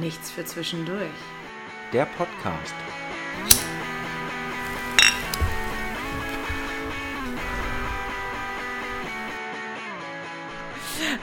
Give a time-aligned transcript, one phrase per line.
[0.00, 1.10] Nichts für zwischendurch.
[1.92, 2.74] Der Podcast.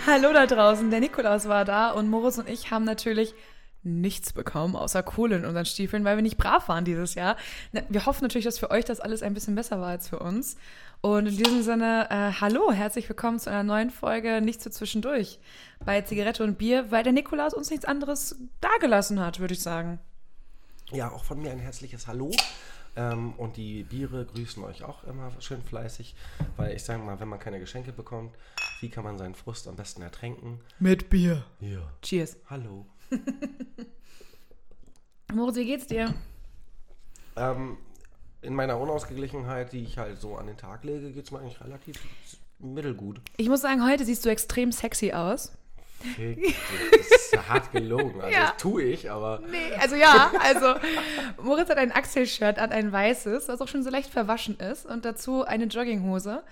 [0.05, 3.33] Hallo da draußen, der Nikolaus war da und Moritz und ich haben natürlich
[3.81, 7.37] nichts bekommen, außer Kohle in unseren Stiefeln, weil wir nicht brav waren dieses Jahr.
[7.71, 10.57] Wir hoffen natürlich, dass für euch das alles ein bisschen besser war als für uns.
[11.01, 15.39] Und in diesem Sinne, äh, hallo, herzlich willkommen zu einer neuen Folge Nichts für zwischendurch
[15.85, 19.99] bei Zigarette und Bier, weil der Nikolaus uns nichts anderes dagelassen hat, würde ich sagen.
[20.91, 22.31] Ja, auch von mir ein herzliches Hallo.
[22.97, 26.15] Ähm, und die Biere grüßen euch auch immer schön fleißig,
[26.57, 28.35] weil ich sage mal, wenn man keine Geschenke bekommt,
[28.81, 30.59] wie kann man seinen Frust am besten ertränken?
[30.79, 31.45] Mit Bier.
[31.61, 31.79] Ja.
[32.01, 32.35] Cheers.
[32.49, 32.85] Hallo.
[35.33, 36.13] Moritz, wie geht's dir?
[37.37, 37.77] Ähm,
[38.41, 41.61] in meiner Unausgeglichenheit, die ich halt so an den Tag lege, geht es mir eigentlich
[41.61, 41.97] relativ
[42.59, 43.21] mittelgut.
[43.37, 45.51] Ich muss sagen, heute siehst du extrem sexy aus.
[45.99, 48.21] Das ist hart gelogen.
[48.21, 48.47] Also Ja.
[48.51, 50.75] das tue ich, aber Nee, also ja, also
[51.41, 55.03] Moritz hat ein Axel-Shirt an, ein weißes, was auch schon so leicht verwaschen ist und
[55.03, 56.43] dazu eine Jogginghose.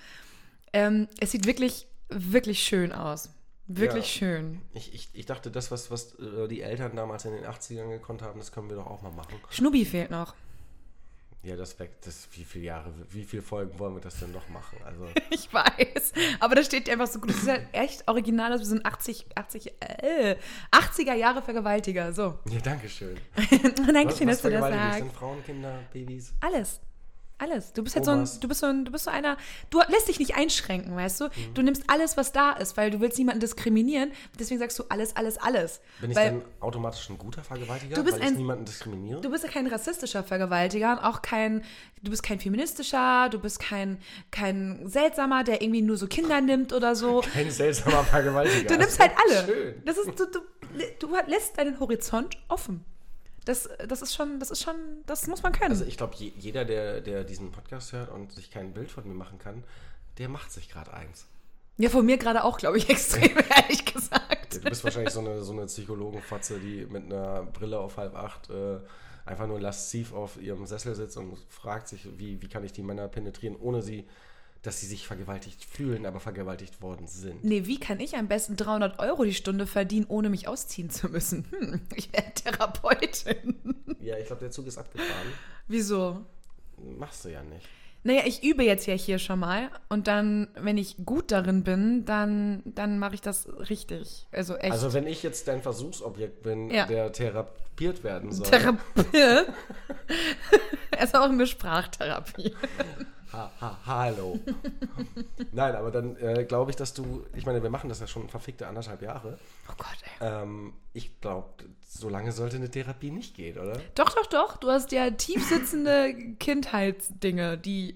[0.74, 3.30] Ähm, es sieht wirklich, wirklich schön aus.
[3.68, 4.20] Wirklich Ja.
[4.20, 4.62] schön.
[4.74, 8.22] ich, ich, ich dachte, das, was, was äh, die Eltern damals in den 80ern gekonnt
[8.22, 9.34] haben, das können wir doch auch mal machen.
[9.50, 10.36] Schnubi fehlt noch.
[11.44, 14.50] Ja, das weg, das wie viele Jahre, wie viele Folgen wollen wir das denn noch
[14.50, 14.78] machen?
[14.84, 16.14] Also, Ich weiß.
[16.40, 17.30] Aber das steht einfach so gut.
[17.30, 18.52] Das ist halt echt original.
[18.52, 18.60] aus.
[18.60, 20.36] Wir sind 80, 80, äh,
[20.72, 22.12] 80er Jahre Vergewaltiger.
[22.12, 22.40] So.
[22.50, 23.18] ja, danke schön.
[23.94, 25.00] Dankeschön, dass du das sagst.
[25.00, 26.34] Sind Frauen, Kinder, Babys?
[26.42, 26.82] Alles.
[27.40, 27.72] Alles.
[27.74, 28.40] Du bist halt so ein, Omas.
[28.40, 29.38] du bist so ein, du bist so einer,
[29.70, 31.26] du lässt dich nicht einschränken, weißt du?
[31.26, 31.54] Mhm.
[31.54, 34.12] Du nimmst alles, was da ist, weil du willst niemanden diskriminieren.
[34.40, 35.80] Deswegen sagst du alles, alles, alles.
[36.02, 39.22] Bin ich weil dann automatisch ein guter Vergewaltiger, Du bist weil ich ein- niemanden diskriminiere?
[39.22, 41.64] du bist ja kein rassistischer Vergewaltiger und auch kein,
[42.02, 44.00] du bist kein feministischer, du bist kein,
[44.32, 47.22] kein seltsamer, der irgendwie nur so Kinder nimmt oder so.
[47.34, 48.68] Kein seltsamer Vergewaltiger.
[48.68, 49.46] Du nimmst halt alle.
[49.46, 49.82] Schön.
[49.86, 50.40] Das ist, du, du,
[51.00, 52.84] du lässt deinen Horizont offen.
[53.48, 55.72] Das, das ist schon, das ist schon, das muss man können.
[55.72, 59.08] Also ich glaube, je, jeder, der, der diesen Podcast hört und sich kein Bild von
[59.08, 59.64] mir machen kann,
[60.18, 61.28] der macht sich gerade eins.
[61.78, 64.56] ja, von mir gerade auch, glaube ich, extrem, ehrlich gesagt.
[64.56, 68.50] Du bist wahrscheinlich so eine, so eine Psychologenfotze, die mit einer Brille auf halb acht
[68.50, 68.80] äh,
[69.26, 72.84] einfach nur lasziv auf ihrem Sessel sitzt und fragt sich, wie, wie kann ich die
[72.84, 74.08] Männer penetrieren, ohne sie,
[74.62, 77.44] dass sie sich vergewaltigt fühlen, aber vergewaltigt worden sind.
[77.44, 81.10] Nee, wie kann ich am besten 300 Euro die Stunde verdienen, ohne mich ausziehen zu
[81.10, 81.46] müssen?
[81.52, 83.56] Hm, ich wäre Therapeutin.
[84.00, 85.28] Ja, ich glaube, der Zug ist abgefahren.
[85.68, 86.26] Wieso?
[86.98, 87.66] Machst du ja nicht.
[88.04, 92.06] Naja, ich übe jetzt ja hier schon mal und dann, wenn ich gut darin bin,
[92.06, 94.28] dann, dann mache ich das richtig.
[94.32, 94.72] Also echt.
[94.72, 96.86] Also wenn ich jetzt dein Versuchsobjekt bin, Ja.
[96.86, 98.48] der therapiert werden soll.
[98.48, 98.80] Therapie.
[100.92, 102.56] es ist auch eine Sprachtherapie.
[103.38, 104.40] ha, ha, hallo.
[105.52, 108.30] Nein, aber dann äh, glaube ich, dass du, ich meine, wir machen das ja schon
[108.30, 109.38] verfickte anderthalb Jahre.
[109.70, 110.28] Oh Gott, ey.
[110.28, 111.50] Ähm, ich glaube,
[111.88, 113.80] so lange sollte eine Therapie nicht gehen, oder?
[113.96, 114.58] Doch, doch, doch.
[114.58, 117.94] Du hast ja tiefsitzende Kindheitsdinge, die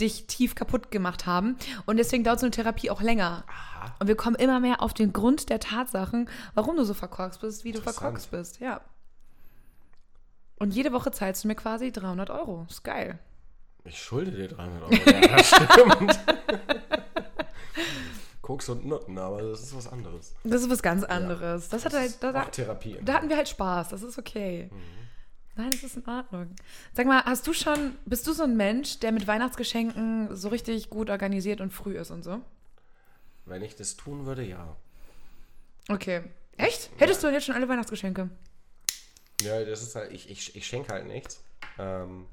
[0.00, 1.56] dich tief kaputt gemacht haben.
[1.86, 3.44] Und deswegen dauert so eine Therapie auch länger.
[3.48, 3.94] Aha.
[3.98, 7.64] Und wir kommen immer mehr auf den Grund der Tatsachen, warum du so verkorkst bist,
[7.64, 8.60] wie du verkorkst bist.
[8.60, 8.80] Ja.
[10.58, 12.66] Und jede Woche zahlst du mir quasi 300 Euro.
[12.68, 13.18] Ist geil.
[13.88, 14.92] Ich schulde dir 300 Euro.
[14.94, 16.20] Ja, das stimmt.
[18.42, 20.34] Koks und Nutten, aber das ist was anderes.
[20.44, 21.68] Das ist was ganz anderes.
[21.68, 22.98] Das, hat Das halt, ist da, auch Therapie.
[23.02, 23.88] da hatten wir halt Spaß.
[23.90, 24.70] Das ist okay.
[24.72, 24.78] Mhm.
[25.56, 26.54] Nein, das ist in Ordnung.
[26.94, 30.88] Sag mal, hast du schon, bist du so ein Mensch, der mit Weihnachtsgeschenken so richtig
[30.88, 32.40] gut organisiert und früh ist und so?
[33.44, 34.76] Wenn ich das tun würde, ja.
[35.88, 36.22] Okay.
[36.56, 36.90] Echt?
[36.98, 38.30] Hättest du jetzt schon alle Weihnachtsgeschenke?
[39.42, 41.42] Ja, das ist halt, ich, ich, ich schenke halt nichts.
[41.78, 42.26] Ähm,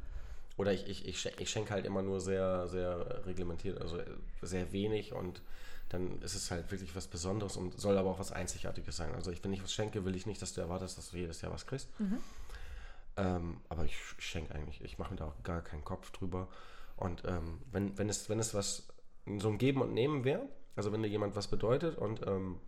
[0.57, 3.99] oder ich, ich, ich, ich schenke halt immer nur sehr, sehr reglementiert, also
[4.41, 5.41] sehr wenig und
[5.89, 9.13] dann ist es halt wirklich was Besonderes und soll aber auch was Einzigartiges sein.
[9.13, 11.41] Also ich, wenn ich was schenke, will ich nicht, dass du erwartest, dass du jedes
[11.41, 11.89] Jahr was kriegst.
[13.17, 16.47] Ähm, aber ich schenke eigentlich, ich mache mir da auch gar keinen Kopf drüber.
[16.97, 18.87] Und ähm, wenn, wenn, es, wenn es was,
[19.37, 22.59] so ein Geben und Nehmen wäre, also wenn dir jemand was bedeutet und ähm,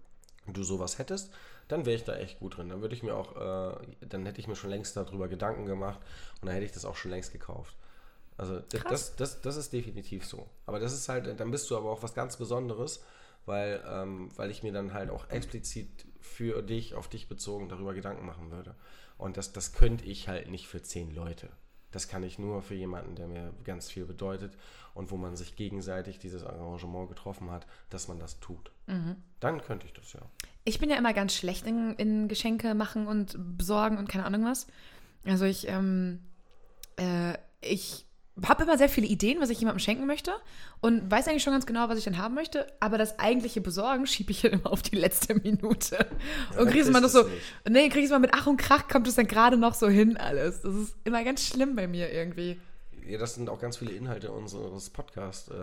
[0.45, 1.33] du sowas hättest,
[1.67, 2.69] dann wäre ich da echt gut drin.
[2.69, 3.77] Dann würde ich mir auch, äh,
[4.07, 5.99] dann hätte ich mir schon längst darüber Gedanken gemacht
[6.41, 7.75] und dann hätte ich das auch schon längst gekauft.
[8.37, 10.47] Also das, das, das, das ist definitiv so.
[10.65, 13.03] Aber das ist halt, dann bist du aber auch was ganz Besonderes,
[13.45, 17.93] weil, ähm, weil ich mir dann halt auch explizit für dich, auf dich bezogen, darüber
[17.93, 18.75] Gedanken machen würde.
[19.17, 21.49] Und das, das könnte ich halt nicht für zehn Leute.
[21.91, 24.55] Das kann ich nur für jemanden, der mir ganz viel bedeutet
[24.93, 28.71] und wo man sich gegenseitig dieses Arrangement getroffen hat, dass man das tut.
[29.39, 30.21] Dann könnte ich das ja.
[30.65, 34.45] Ich bin ja immer ganz schlecht in, in Geschenke machen und besorgen und keine Ahnung
[34.45, 34.67] was.
[35.25, 36.19] Also ich, ähm,
[36.97, 38.06] äh, ich
[38.45, 40.31] habe immer sehr viele Ideen, was ich jemandem schenken möchte
[40.81, 44.05] und weiß eigentlich schon ganz genau, was ich dann haben möchte, aber das eigentliche Besorgen
[44.05, 45.95] schiebe ich halt immer auf die letzte Minute.
[45.97, 47.41] Ja, und dann kriegst mal noch so, nicht.
[47.69, 50.61] nee, kriegst mal mit Ach und Krach, kommt es dann gerade noch so hin alles.
[50.61, 52.59] Das ist immer ganz schlimm bei mir irgendwie.
[53.07, 55.53] Ja, das sind auch ganz viele Inhalte unseres Podcasts, äh,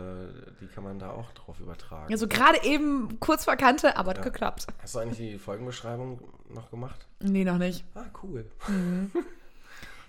[0.63, 2.11] die kann man da auch drauf übertragen.
[2.11, 4.25] Also gerade eben kurz vor Kante, aber hat Ja.
[4.25, 4.67] geklappt.
[4.83, 7.07] Hast du eigentlich die Folgenbeschreibung noch gemacht?
[7.21, 7.85] Nee, noch nicht.
[7.95, 8.47] Ah, cool.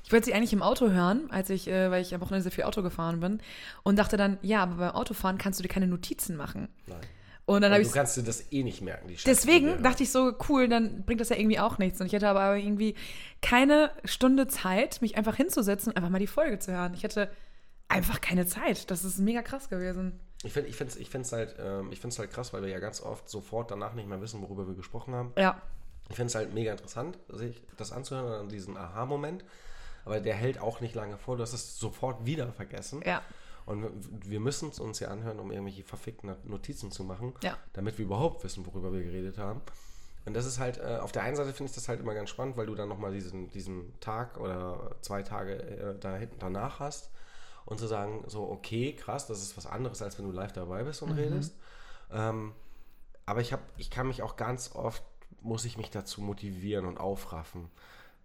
[0.05, 2.51] Ich wollte sie eigentlich im Auto hören, als ich, äh, weil ich am Wochenende sehr
[2.51, 3.41] viel Auto gefahren bin
[3.81, 6.69] und dachte dann, ja, aber beim Autofahren kannst du dir keine Notizen machen.
[6.85, 6.99] Nein.
[7.45, 10.03] Und dann habe du ich kannst dir das eh nicht merken, die Scheiße, Deswegen dachte
[10.03, 11.99] ich so, cool, dann bringt das ja irgendwie auch nichts.
[12.01, 12.95] Und ich hatte aber irgendwie
[13.41, 16.93] keine Stunde Zeit, mich einfach hinzusetzen und einfach mal die Folge zu hören.
[16.93, 17.29] Ich hatte
[17.87, 18.89] einfach keine Zeit.
[18.91, 20.19] Das ist mega krass gewesen.
[20.43, 22.79] Ich finde ich find's, ich find's halt, ähm, ich find's halt krass, weil wir ja
[22.79, 25.33] ganz oft sofort danach nicht mehr wissen, worüber wir gesprochen haben.
[25.37, 25.61] Ja.
[26.09, 29.43] Ich finde es halt mega interessant, sich das anzuhören, an diesen Aha-Moment.
[30.05, 31.35] Aber der hält auch nicht lange vor.
[31.35, 33.01] Du hast es sofort wieder vergessen.
[33.05, 33.21] Ja.
[33.65, 33.89] Und
[34.29, 37.57] wir müssen es uns ja anhören, um irgendwelche verfickten Notizen zu machen, Ja.
[37.73, 39.61] damit wir überhaupt wissen, worüber wir geredet haben.
[40.25, 42.29] Und das ist halt, äh, auf der einen Seite finde ich das halt immer ganz
[42.29, 46.79] spannend, weil du dann nochmal diesen, diesen Tag oder zwei Tage äh, da hinten danach
[46.79, 47.09] hast
[47.65, 50.83] und zu sagen, so, okay, krass, das ist was anderes, als wenn du live dabei
[50.83, 51.55] bist und redest.
[52.11, 52.53] Ähm,
[53.25, 55.03] aber ich, hab, ich kann mich auch ganz oft,
[55.41, 57.69] muss ich mich dazu motivieren und aufraffen,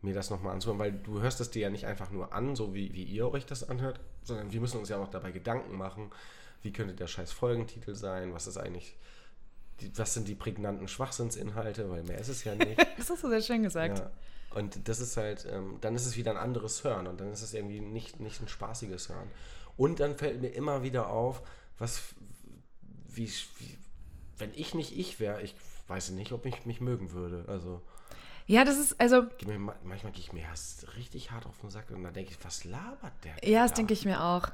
[0.02, 2.75] mir das nochmal anzuhören, weil du hörst es dir ja nicht einfach nur an, so
[2.75, 6.11] wie, wie ihr euch das anhört, sondern wir müssen uns ja auch dabei Gedanken machen,
[6.62, 8.97] wie könnte der scheiß Folgentitel sein, was ist eigentlich,
[9.81, 12.79] die, was sind die prägnanten Schwachsinnsinhalte, weil mehr ist es ja nicht.
[12.97, 13.99] Das hast du sehr schön gesagt.
[13.99, 14.11] Ja.
[14.55, 17.43] Und das ist halt, ähm, dann ist es wieder ein anderes Hören und dann ist
[17.43, 19.31] es irgendwie nicht, nicht ein spaßiges Hören.
[19.76, 21.43] Und dann fällt mir immer wieder auf,
[21.79, 22.02] was,
[23.08, 23.26] wie,
[23.58, 23.79] wie
[24.38, 25.55] wenn ich nicht ich wäre, ich
[25.88, 27.44] weiß nicht, ob ich mich mögen würde.
[27.49, 27.81] Also
[28.50, 29.23] Ja, das ist, also,
[29.85, 32.64] manchmal gehe ich mir erst richtig hart auf den Sack und dann denke ich, was
[32.64, 33.49] labert der?
[33.49, 34.49] ja, das denke ich mir auch.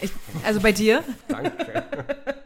[0.00, 0.10] Ich,
[0.44, 1.02] also bei dir?
[1.28, 1.84] Danke.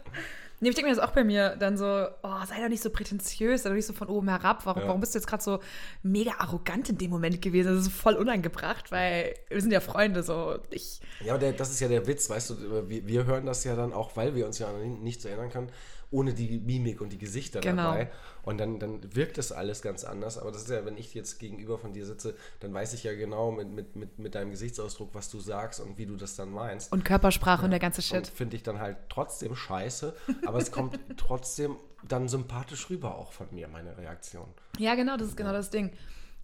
[0.61, 1.85] Nee, ich denke mir das auch bei mir dann so,
[2.23, 4.65] oh, sei doch nicht so prätentiös, sei doch nicht so von oben herab.
[4.65, 4.87] Warum, Ja.
[4.87, 5.59] warum bist du jetzt gerade so
[6.05, 7.75] mega arrogant in dem Moment gewesen?
[7.75, 10.61] Das ist voll unangebracht, weil wir sind ja Freunde so.
[10.71, 13.65] Ich, Ja, aber der, das ist ja der Witz, weißt du, wir, wir hören das
[13.65, 15.69] ja dann auch, weil wir uns ja an nichts erinnern können,
[16.13, 17.83] ohne die Mimik und die Gesichter Genau.
[17.91, 18.11] dabei.
[18.45, 20.39] Und dann, dann wirkt das alles ganz anders.
[20.39, 23.15] Aber das ist ja, wenn ich jetzt gegenüber von dir sitze, dann weiß ich ja
[23.15, 26.51] genau mit, mit, mit, mit deinem Gesichtsausdruck, was du sagst und wie du das dann
[26.51, 26.93] meinst.
[26.93, 28.27] und Körpersprache und der ganze Shit.
[28.29, 30.15] finde ich dann halt trotzdem scheiße,
[30.47, 31.77] aber es kommt trotzdem
[32.07, 34.47] dann sympathisch rüber auch von mir, meine Reaktion.
[34.79, 35.93] Ja, genau, das ist genau das Ding.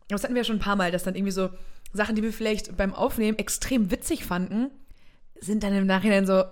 [0.08, 1.50] Das hatten wir ja schon ein paar Mal, dass dann irgendwie so
[1.92, 4.70] Sachen, die wir vielleicht beim Aufnehmen extrem witzig fanden,
[5.40, 6.44] sind dann im Nachhinein so,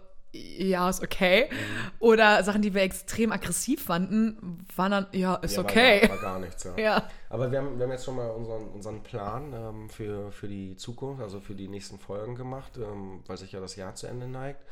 [0.58, 1.48] ja, ist okay.
[1.50, 1.56] Mhm.
[1.98, 6.02] Oder Sachen, die wir extrem aggressiv fanden, waren dann, ja, ist Ja, okay.
[6.02, 6.76] War, war gar nichts, ja.
[6.86, 7.08] Ja.
[7.28, 10.76] Aber wir haben, wir haben jetzt schon mal unseren, unseren Plan ähm, für, für die
[10.76, 14.28] Zukunft, also für die nächsten Folgen gemacht, ähm, weil sich ja das Jahr zu Ende
[14.28, 14.62] neigt.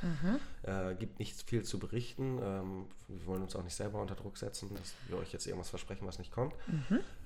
[0.63, 2.39] Äh, gibt nicht viel zu berichten.
[2.43, 5.71] Ähm, wir wollen uns auch nicht selber unter Druck setzen, dass wir euch jetzt irgendwas
[5.71, 6.55] versprechen, was nicht kommt.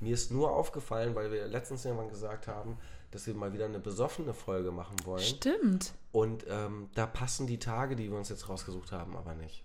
[0.00, 2.78] Mir ist nur aufgefallen, weil wir letztens irgendwann gesagt haben,
[3.10, 5.22] dass wir mal wieder eine besoffene Folge machen wollen.
[5.22, 5.92] Stimmt.
[6.12, 9.64] Und ähm, da passen die Tage, die wir uns jetzt rausgesucht haben, aber nicht.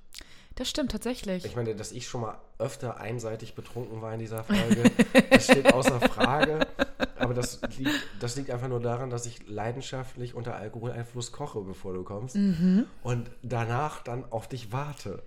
[0.56, 1.46] Das stimmt tatsächlich.
[1.46, 4.92] Ich meine, dass ich schon mal öfter einseitig betrunken war in dieser Folge,
[5.32, 6.68] das steht außer Frage.
[7.18, 11.94] Aber das liegt, das liegt einfach nur daran, dass ich leidenschaftlich unter Alkoholeinfluss koche, bevor
[11.94, 12.36] du kommst.
[12.36, 15.24] Und danach dann auf dich warte.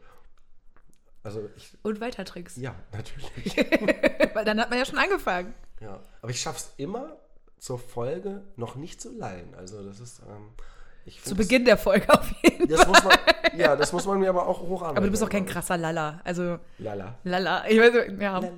[1.24, 2.54] Also ich, Und weiter Tricks.
[2.56, 3.56] ja, natürlich.
[4.34, 5.54] Weil dann hat man ja schon angefangen.
[5.80, 6.00] Ja.
[6.22, 7.16] Aber ich schaff's immer
[7.58, 9.54] zur Folge noch nicht zu lallen.
[9.56, 12.66] Also das ist, ähm, Zu Beginn der Folge auf jeden Fall.
[12.68, 13.18] Das, das muss man,
[13.58, 14.96] ja, das muss man mir aber auch hoch anrechnen.
[14.96, 16.20] Aber du bist auch kein glaub krasser Lalla.
[16.24, 16.58] Also.
[16.78, 17.18] Lala.
[17.24, 17.68] Lalla.
[17.68, 18.38] Ich weiß, ja.
[18.38, 18.50] Lalala.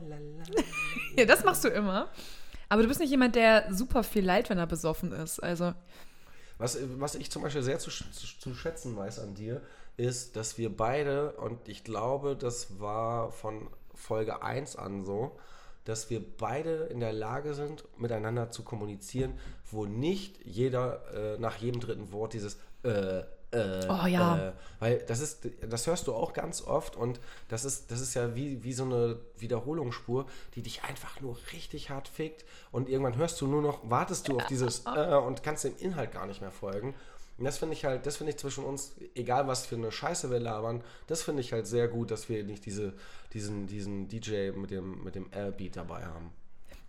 [1.17, 2.09] ja, das machst du immer.
[2.69, 5.41] Aber du bist nicht jemand, der super viel leid, wenn er besoffen ist.
[5.41, 5.73] Also,
[6.59, 8.05] Was, was ich zum Beispiel sehr zu, zu,
[8.39, 9.63] zu schätzen weiß an dir,
[9.97, 15.39] ist, dass wir beide, und ich glaube, das war von Folge 1 an so,
[15.89, 19.33] dass wir beide in der Lage sind, miteinander zu kommunizieren,
[19.71, 24.49] wo nicht jeder äh, nach jedem dritten Wort dieses äh, äh, Oh ja.
[24.49, 27.19] äh, weil das ist, das hörst du auch ganz oft und
[27.49, 31.89] das ist, das ist ja wie, wie so eine Wiederholungsspur, die dich einfach nur richtig
[31.89, 35.65] hart fickt und irgendwann hörst du nur noch, wartest du auf dieses äh, und kannst
[35.65, 36.95] dem Inhalt gar nicht mehr folgen.
[37.39, 40.31] Und das finde ich halt, das finde ich zwischen uns, egal was für eine Scheiße
[40.31, 42.95] wir labern, das finde ich halt sehr gut, dass wir nicht diese,
[43.33, 46.33] diesen, diesen DJ mit dem, mit dem L-Beat dabei haben.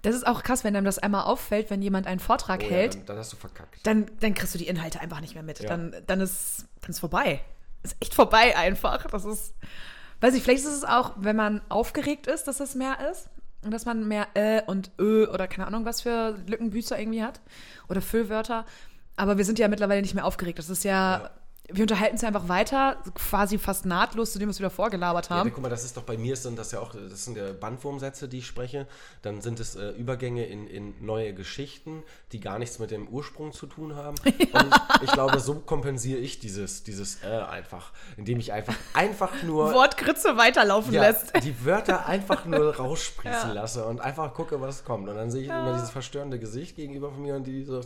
[0.01, 2.69] das ist auch krass, wenn einem das einmal auffällt, wenn jemand einen Vortrag Oh ja,
[2.71, 2.95] hält.
[2.95, 3.85] dann, dann hast du verkackt.
[3.85, 5.59] dann, dann kriegst du die Inhalte einfach nicht mehr mit.
[5.59, 5.69] Ja.
[5.69, 7.41] Dann, dann, ist, dann ist vorbei.
[7.83, 9.05] Ist echt vorbei einfach.
[9.07, 9.53] Das ist,
[10.21, 13.29] weiß ich, vielleicht ist es auch, wenn man aufgeregt ist, dass es mehr ist.
[13.61, 17.41] Und dass man mehr äh und ö oder keine Ahnung, was für Lückenbüßer irgendwie hat.
[17.89, 18.65] Oder Füllwörter.
[19.19, 20.59] Aber wir sind ja mittlerweile nicht mehr aufgeregt.
[20.59, 21.29] Das ist ja, Ja.
[21.71, 25.37] Wir unterhalten uns einfach weiter, quasi fast nahtlos zu dem, was wir davor gelabert Ja,
[25.37, 25.51] haben.
[25.53, 28.27] guck mal, das ist doch bei mir sind das ja auch, das sind ja Bandwurmsätze,
[28.27, 28.87] die ich spreche.
[29.21, 33.53] Dann sind es äh, Übergänge in, in neue Geschichten, die gar nichts mit dem Ursprung
[33.53, 34.15] zu tun haben.
[34.25, 39.73] Und ich glaube, so kompensiere ich dieses, dieses äh, einfach, indem ich einfach, einfach nur
[39.73, 41.31] Wortgrütze weiterlaufen ja, lässt.
[41.43, 45.07] die Wörter einfach nur raussprießen lasse und einfach gucke, was kommt.
[45.09, 47.79] Und dann sehe ich immer dieses verstörende Gesicht gegenüber von mir und die so,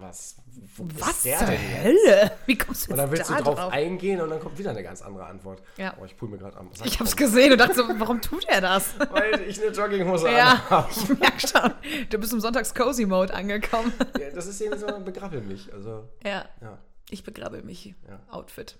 [0.00, 0.36] was,
[0.76, 1.84] wo Was ist der zur denn jetzt?
[1.84, 2.32] Hölle?
[2.46, 3.72] Wie kommst du Und jetzt dann willst da du drauf drauf?
[3.72, 5.62] eingehen und dann kommt wieder eine ganz andere Antwort.
[5.76, 5.94] Ja.
[6.00, 7.16] Oh, ich pull mir gerade am Sack Ich hab's rum.
[7.18, 8.94] gesehen und dachte so, warum tut er das?
[9.10, 10.88] Weil ich eine Jogginghose Ja, anhabe.
[10.90, 11.72] ich merk schon.
[12.10, 13.92] Du bist im Sonntags-Cozy-Mode angekommen.
[14.20, 15.72] Ja, das ist eben so ein Begrabbel mich.
[15.72, 16.78] Also, Ja, ja.
[17.10, 17.94] ich begrabbel mich.
[18.08, 18.20] Ja.
[18.30, 18.76] Outfit.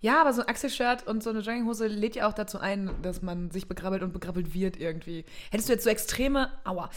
[0.00, 3.20] Ja, aber so ein Achselshirt und so eine Jogginghose lädt ja auch dazu ein, dass
[3.20, 5.24] man sich begrabbelt und begrabbelt wird irgendwie.
[5.50, 6.88] Hättest du jetzt so extreme, aua,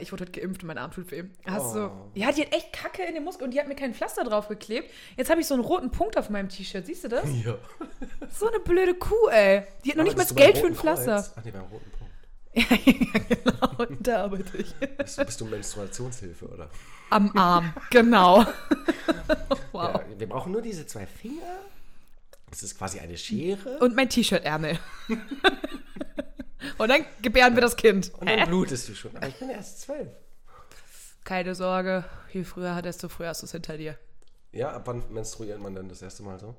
[0.00, 1.24] ich wurde heute geimpft und mein Arm tut weh.
[1.44, 1.90] Hast Oh.
[2.14, 4.48] ja, die hat echt Kacke in den Muskeln und die hat mir keinen Pflaster drauf
[4.48, 4.90] geklebt.
[5.16, 7.24] Jetzt habe ich so einen roten Punkt auf meinem T-Shirt, siehst du das?
[7.44, 7.56] ja.
[8.32, 9.64] So eine blöde Kuh, ey.
[9.84, 11.02] Die hat noch nicht mal das Geld für ein Roten Kreuz?
[11.04, 11.34] Pflaster.
[11.36, 12.12] Ach nee, beim roten Punkt.
[12.54, 14.74] ja, genau, und da arbeite ich.
[14.74, 16.68] Bist, du- bist du Menstruationshilfe, oder?
[17.10, 18.44] Am Arm, genau.
[19.72, 19.94] wow.
[19.94, 21.42] Ja, wir brauchen nur diese zwei Finger.
[22.50, 23.78] Das ist quasi eine Schere.
[23.78, 24.78] Und mein T-Shirt-Ärmel.
[26.78, 28.12] Und dann gebären wir das Kind.
[28.18, 29.16] Und dann blutest du schon.
[29.16, 30.08] Aber ich bin erst zwölf.
[31.24, 33.96] Keine Sorge, je früher, desto früher hast du es hinter dir.
[34.50, 36.54] Ja, ab wann menstruiert man denn das erste Mal so?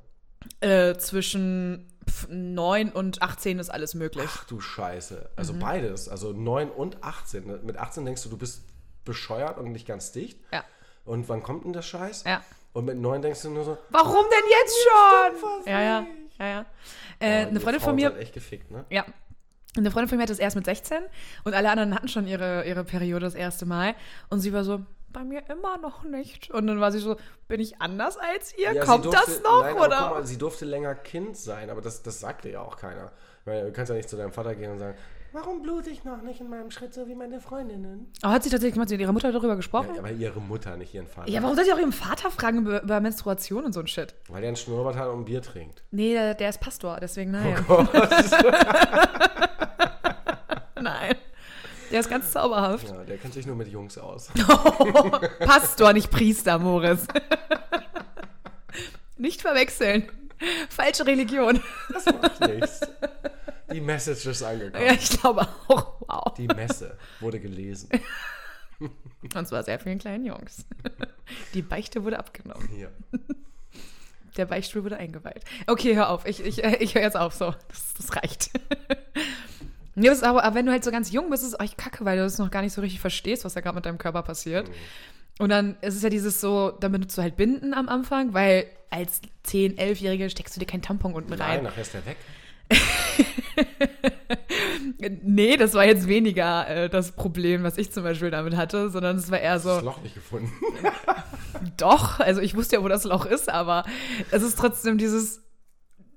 [0.60, 1.88] Äh, zwischen
[2.30, 4.28] 9 und 18 ist alles möglich.
[4.28, 5.16] Ach du Scheiße.
[5.16, 5.30] Mhm.
[5.36, 6.10] Also beides.
[6.10, 7.66] Also 9 und 18.
[7.66, 8.64] Mit 18 denkst du, du bist
[9.06, 10.40] bescheuert und nicht ganz dicht.
[10.52, 10.64] Ja.
[11.06, 12.24] Und wann kommt denn der Scheiß?
[12.26, 12.42] Ja.
[12.74, 15.72] Und mit 9 denkst du nur so, Warum denn jetzt schon?
[15.72, 16.06] Ja, ja,
[16.40, 16.66] ja, ja.
[17.20, 18.86] Äh, ja, eine Freundin Frauen von mir, seid echt gefickt, ne?
[18.90, 19.06] ja.
[19.76, 21.00] Eine Freundin von mir hat das erst mit 16
[21.46, 23.96] und alle anderen hatten schon ihre, ihre Periode das erste Mal.
[24.30, 26.52] Und sie war so, bei mir immer noch nicht.
[26.52, 27.16] Und dann war sie so,
[27.48, 28.74] bin ich anders als ihr?
[28.74, 29.62] Ja, Kommt durfte- das noch?
[29.62, 30.10] Nein, oder?
[30.10, 33.12] mal, sie durfte länger Kind sein, aber das, das sagte ja auch keiner.
[33.46, 34.96] Weil du kannst ja nicht zu deinem Vater gehen und sagen,
[35.34, 38.12] warum blute ich noch nicht in meinem Schritt so wie meine Freundinnen?
[38.22, 39.90] Aber hat sie tatsächlich mal mit ihrer Mutter darüber gesprochen?
[39.94, 41.30] Ja, aber ihre Mutter, nicht ihren Vater.
[41.30, 44.16] Ja, warum soll sie auch ihren Vater fragen über, über Menstruation und so ein Shit?
[44.30, 45.84] Weil der einen Schnurrbart hat und ein Bier trinkt.
[45.92, 47.64] Nee, der, der ist Pastor, deswegen nein.
[47.68, 47.86] Oh
[50.94, 51.16] nein.
[51.92, 52.90] Der ist ganz zauberhaft.
[52.90, 54.32] Ja, der kennt sich nur mit Jungs aus.
[55.40, 57.06] Pastor, nicht Priester, Moritz.
[59.18, 60.10] nicht verwechseln.
[60.70, 61.62] Falsche Religion.
[61.92, 62.82] Das macht nichts.
[63.72, 64.86] Die Message ist angekommen.
[64.86, 66.02] Ja, ich glaube auch.
[66.08, 66.34] Wow.
[66.36, 67.90] Die Messe wurde gelesen.
[68.80, 70.66] Und zwar sehr vielen kleinen Jungs.
[71.54, 72.68] Die Beichte wurde abgenommen.
[72.70, 72.92] Hier.
[74.36, 75.46] Der Beichtstuhl wurde eingeweiht.
[75.68, 76.26] Okay, hör auf.
[76.26, 77.54] Ich, ich, ich höre jetzt auf so.
[77.68, 78.50] Das, das reicht.
[79.96, 81.78] Ja, das ist aber, aber wenn du halt so ganz jung bist, ist es echt
[81.78, 83.98] kacke, weil du das noch gar nicht so richtig verstehst, was da gerade mit deinem
[84.00, 84.70] Körper passiert.
[85.40, 88.66] Und dann ist es ja dieses so, dann benutzt du halt Binden am Anfang, weil
[88.90, 91.64] als 10-, 11-Jährige steckst du dir keinen Tampon unten Nein, rein.
[91.64, 92.18] nachher ist der weg.
[95.22, 99.18] Nee, das war jetzt weniger äh, das Problem, was ich zum Beispiel damit hatte, sondern
[99.18, 100.52] es war eher Das so, Loch nicht gefunden.
[101.78, 103.84] doch, also ich wusste ja, wo das Loch ist, aber
[104.32, 105.42] es ist trotzdem dieses,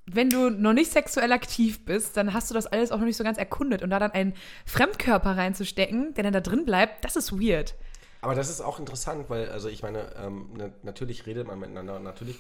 [0.07, 3.17] wenn du noch nicht sexuell aktiv bist, dann hast du das alles auch noch nicht
[3.17, 4.35] so ganz erkundet und da dann einen
[4.65, 7.75] Fremdkörper reinzustecken, der dann da drin bleibt, das ist weird.
[8.21, 11.97] Aber das ist auch interessant, weil, also ich meine, ähm, na, natürlich redet man miteinander
[11.97, 12.37] und natürlich,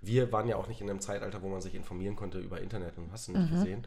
[0.00, 2.96] wir waren ja auch nicht in einem Zeitalter, wo man sich informieren konnte über Internet
[2.96, 3.86] und hast du nicht gesehen.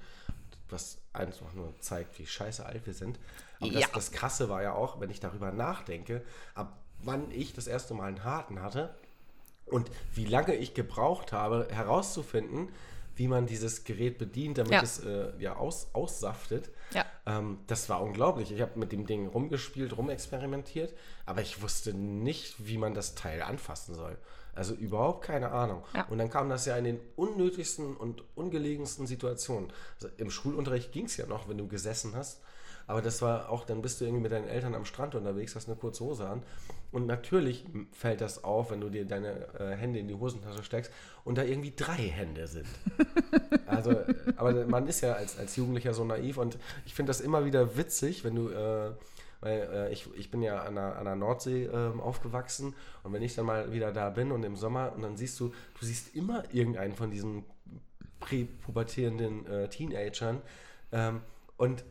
[0.70, 3.20] Was einfach nur zeigt, wie scheiße alt wir sind.
[3.62, 3.80] Aber Ja.
[3.82, 6.24] das, das Krasse war ja auch, wenn ich darüber nachdenke,
[6.56, 8.94] ab wann ich das erste Mal einen Harten hatte
[9.66, 12.70] und wie lange ich gebraucht habe, herauszufinden,
[13.18, 14.82] wie man dieses Gerät bedient, damit Ja.
[14.82, 16.70] es äh, ja aus, aussaftet.
[16.94, 17.06] Ja.
[17.26, 18.52] Ähm, das war unglaublich.
[18.52, 20.94] Ich habe mit dem Ding rumgespielt, rumexperimentiert,
[21.26, 24.18] aber ich wusste nicht, wie man das Teil anfassen soll.
[24.54, 25.84] Also überhaupt keine Ahnung.
[25.94, 26.06] Ja.
[26.06, 29.72] Und dann kam das ja in den unnötigsten und ungelegensten Situationen.
[29.96, 32.42] Also Im Schulunterricht ging es ja noch, wenn du gesessen hast.
[32.88, 35.68] Aber das war auch, dann bist du irgendwie mit deinen Eltern am Strand unterwegs, hast
[35.68, 36.42] eine kurze Hose an.
[36.92, 40.92] Und natürlich fällt das auf, wenn du dir deine äh, Hände in die Hosentasche steckst
[41.24, 42.68] und da irgendwie drei Hände sind.
[43.66, 43.94] Also,
[44.38, 47.76] aber man ist ja als, als Jugendlicher so naiv und ich finde das immer wieder
[47.76, 48.92] witzig, wenn du, äh,
[49.42, 53.22] weil äh, ich, ich bin ja an der, an der Nordsee ähm, aufgewachsen und wenn
[53.22, 56.16] ich dann mal wieder da bin und im Sommer und dann siehst du, du siehst
[56.16, 57.44] immer irgendeinen von diesen
[58.22, 60.42] präpubertierenden äh, Teenagern
[60.94, 61.22] ähm,
[61.58, 61.84] und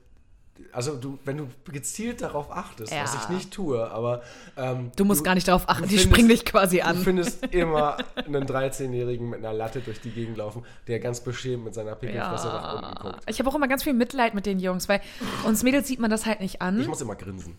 [0.72, 3.20] also du, wenn du gezielt darauf achtest, was Ja.
[3.22, 4.22] ich nicht tue, aber
[4.56, 6.96] ähm, Du musst gar nicht darauf achten, du die findest- springen dich quasi Du an.
[6.98, 11.74] findest immer einen 13-Jährigen mit einer Latte durch die Gegend laufen, der ganz beschämt mit
[11.74, 13.02] seiner Pickelfresse nach unten Ja.
[13.12, 13.22] guckt.
[13.30, 15.00] Ich habe auch immer ganz viel Mitleid mit den Jungs, weil
[15.44, 16.80] uns Mädels sieht man das halt nicht an.
[16.80, 17.56] Ich muss immer grinsen.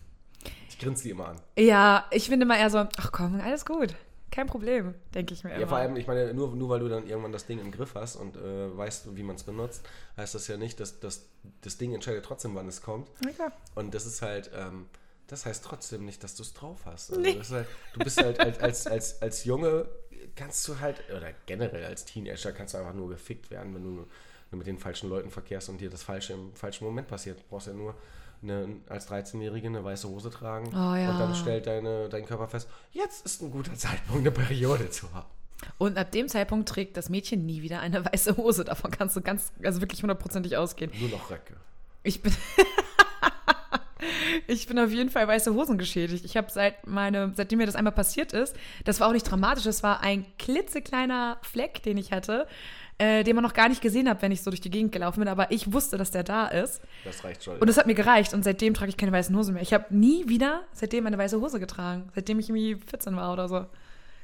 [0.70, 1.38] Ich grinse die immer an.
[1.58, 3.96] Ja, ich finde immer eher so, ach komm, alles gut.
[4.32, 5.60] Kein Problem, denke ich mir immer.
[5.62, 7.96] Ja, vor allem, ich meine, nur, nur weil du dann irgendwann das Ding im Griff
[7.96, 11.26] hast und äh, weißt, wie man es benutzt, heißt das ja nicht, dass, dass
[11.62, 13.10] das Ding entscheidet trotzdem, wann es kommt.
[13.38, 13.52] Ja.
[13.76, 14.88] Und das ist halt, ähm,
[15.28, 17.10] das heißt trotzdem nicht, dass du es drauf hast.
[17.12, 17.36] Also Nee.
[17.36, 19.88] das ist halt, du bist halt als, als, als, als Junge,
[20.36, 24.08] kannst du halt, oder generell als Teenager, kannst du einfach nur gefickt werden, wenn du
[24.56, 27.40] mit den falschen Leuten verkehrst und dir das Falsche im falschen Moment passiert.
[27.40, 27.96] Du brauchst ja nur
[28.50, 31.12] eine, als 13-Jährige eine weiße Hose tragen Oh ja.
[31.12, 35.12] und dann stellt deine, dein Körper fest, jetzt ist ein guter Zeitpunkt, eine Periode zu
[35.14, 35.28] haben.
[35.78, 38.64] Und ab dem Zeitpunkt trägt das Mädchen nie wieder eine weiße Hose.
[38.64, 40.92] Davon kannst du ganz, also wirklich hundertprozentig ausgehen.
[41.00, 41.56] Nur noch Röcke.
[42.04, 42.34] Ich bin.
[44.48, 46.26] ich bin auf jeden Fall weiße Hosen geschädigt.
[46.26, 49.64] Ich habe seit meine, seitdem mir das einmal passiert ist, das war auch nicht dramatisch,
[49.64, 52.48] das war ein klitzekleiner Fleck, den ich hatte,
[52.98, 55.20] äh, den man noch gar nicht gesehen hat, wenn ich so durch die Gegend gelaufen
[55.20, 56.82] bin, aber ich wusste, dass der da ist.
[57.06, 57.58] Das reicht schon.
[57.58, 59.64] Und es hat mir gereicht und seitdem trage ich keine weißen Hosen mehr.
[59.64, 63.48] Ich habe nie wieder seitdem eine weiße Hose getragen, seitdem ich irgendwie 14 war oder
[63.48, 63.66] so.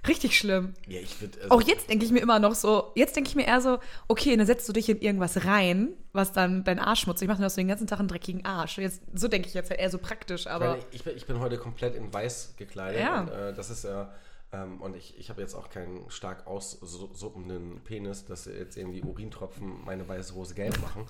[0.07, 0.73] Richtig schlimm.
[0.85, 3.35] ja, ich würd, also, Auch jetzt denke ich mir immer noch so, jetzt denke ich
[3.35, 7.01] mir eher so, okay, dann setzt du dich in irgendwas rein, was dann dein Arsch
[7.01, 8.77] schmutzig macht und hast du den ganzen Tag einen dreckigen Arsch.
[8.79, 11.25] Jetzt, so denke ich jetzt halt eher so praktisch, Ich, aber meine, ich, bin, ich
[11.25, 12.99] bin heute komplett in weiß gekleidet.
[12.99, 13.21] Ja.
[13.21, 14.11] Und, äh, das ist ja.
[14.53, 19.83] Ähm, und ich, ich habe jetzt auch keinen stark aussuppenden Penis, dass jetzt irgendwie Urintropfen
[19.83, 21.07] meine weiße Hose gelb machen.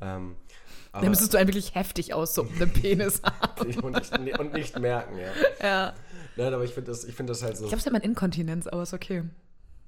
[0.00, 0.36] Ähm,
[0.92, 3.74] dann müsstest du einen wirklich heftig aussuppenden Penis haben.
[3.82, 5.32] und, nicht, und nicht merken, ja.
[5.60, 5.94] Ja.
[6.36, 7.64] Nein, aber ich finde das, ich find das halt so.
[7.64, 9.24] Ich glaube, es nennt man Inkontinenz, aber ist okay.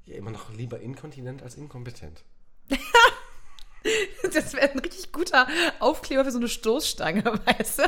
[0.06, 2.24] ja, immer noch lieber inkontinent als inkompetent.
[4.34, 5.46] Das wäre ein richtig guter
[5.78, 7.82] Aufkleber für so eine Stoßstange, weißt du?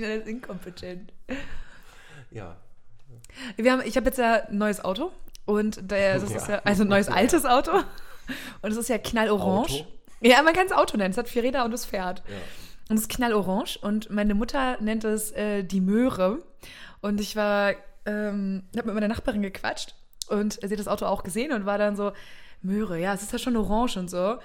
[0.00, 1.12] Inkontinenz als inkompetent.
[2.30, 2.56] Ja.
[3.56, 5.12] Wir haben, ich habe jetzt ja ein neues Auto
[5.44, 6.54] und der, das ist Ja.
[6.54, 7.72] ja, also ein neues altes Auto
[8.62, 9.60] und es ist ja knallorange.
[9.60, 9.86] Auto?
[10.20, 11.12] Ja, man kann es Auto nennen.
[11.12, 12.22] Es hat vier Räder und es fährt.
[12.28, 12.36] Ja.
[12.88, 16.42] Und es ist knallorange und meine Mutter nennt es äh, die Möhre.
[17.00, 19.94] Und ich war, ähm, habe mit meiner Nachbarin gequatscht
[20.28, 22.12] und sie hat das Auto auch gesehen und war dann so,
[22.62, 24.36] Möhre, ja, es ist ja schon orange und so.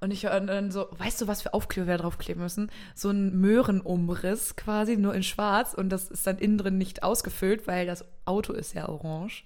[0.00, 2.70] Und ich war dann so, weißt du, was für Aufkleber wir draufkleben müssen?
[2.94, 5.72] So ein Möhrenumriss quasi, nur in schwarz.
[5.74, 9.44] Und das ist dann innen drin nicht ausgefüllt, weil das Auto ist ja orange.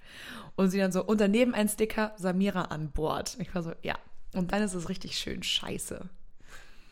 [0.56, 3.36] Und sie dann so, und daneben ein Sticker, Samira an Bord.
[3.38, 3.96] Ich war so, ja.
[4.34, 6.08] Und dann ist es richtig schön scheiße.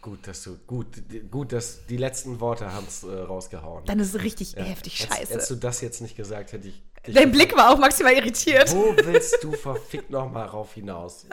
[0.01, 0.87] Gut, dass du, gut,
[1.31, 3.85] gut, dass die letzten Worte haben es äh, rausgehauen.
[3.87, 4.63] Dann ist es richtig Ja.
[4.63, 5.33] heftig scheiße.
[5.35, 6.83] Hättest du das jetzt nicht gesagt, hätte ich.
[7.15, 8.73] Dein Blick war auch maximal irritiert.
[8.75, 11.27] Wo willst du verfickt nochmal rauf hinaus?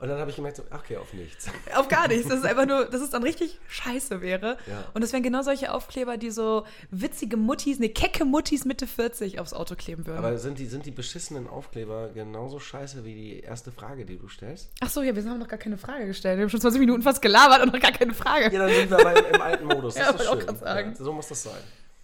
[0.00, 1.46] Und dann habe ich gemerkt, so, ach, okay, auf nichts.
[1.76, 2.26] Auf gar nichts.
[2.28, 4.56] Das ist einfach nur, dass es dann richtig scheiße wäre.
[4.66, 4.84] Ja.
[4.94, 9.38] Und das wären genau solche Aufkleber, die so witzige Muttis, eine kecke Muttis Mitte 40
[9.38, 10.18] aufs Auto kleben würden.
[10.18, 14.26] Aber sind die, sind die beschissenen Aufkleber genauso scheiße wie die erste Frage, die du
[14.28, 14.70] stellst?
[14.80, 16.36] Ach so, ja, wir haben noch gar keine Frage gestellt.
[16.36, 18.52] Wir haben schon 20 Minuten fast gelabert und noch gar keine Frage.
[18.52, 19.94] Ja, dann sind wir aber im, im alten Modus.
[20.02, 20.46] Das Ja, ist auch schön.
[20.46, 20.94] grad sagen.
[20.98, 21.52] Ja, so muss das sein.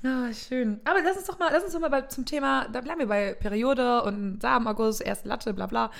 [0.02, 0.80] Ja, schön.
[0.84, 3.08] Aber lass uns doch mal, lass uns doch mal bei, zum Thema, da bleiben wir
[3.08, 5.90] bei Periode und Samenerguss, erste Latte, bla bla.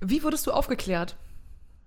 [0.00, 1.16] Wie wurdest du aufgeklärt?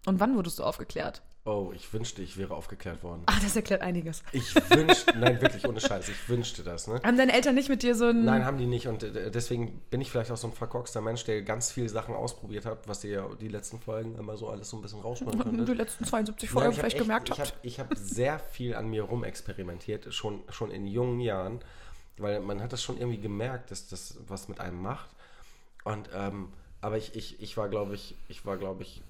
[0.06, 1.22] Und wann wurdest du aufgeklärt?
[1.46, 3.24] Oh, ich wünschte, ich wäre aufgeklärt worden.
[3.26, 4.22] Ach, das erklärt einiges.
[4.34, 7.02] Ich wünschte, nein, wirklich ohne Scheiß, ich wünschte das, ne?
[7.04, 8.26] Haben deine Eltern nicht mit dir so ein.
[8.26, 11.24] Nein, haben die nicht und äh, deswegen bin ich vielleicht auch so ein verkorkster Mensch,
[11.24, 14.70] der ganz viele Sachen ausprobiert hat, was ihr ja die letzten Folgen immer so alles
[14.70, 15.78] so ein bisschen rausschneiden die könntet.
[15.78, 17.52] letzten 72 Nein, Folgen hab vielleicht echt- gemerkt ich habt.
[17.54, 21.62] hab, ich habe sehr viel an mir rumexperimentiert, schon, schon in jungen Jahren,
[22.18, 25.10] weil man hat das schon irgendwie gemerkt, dass das was mit einem macht.
[25.86, 26.50] Und ähm,
[26.82, 29.02] aber ich, ich, ich war, glaube ich, ich war, glaube ich,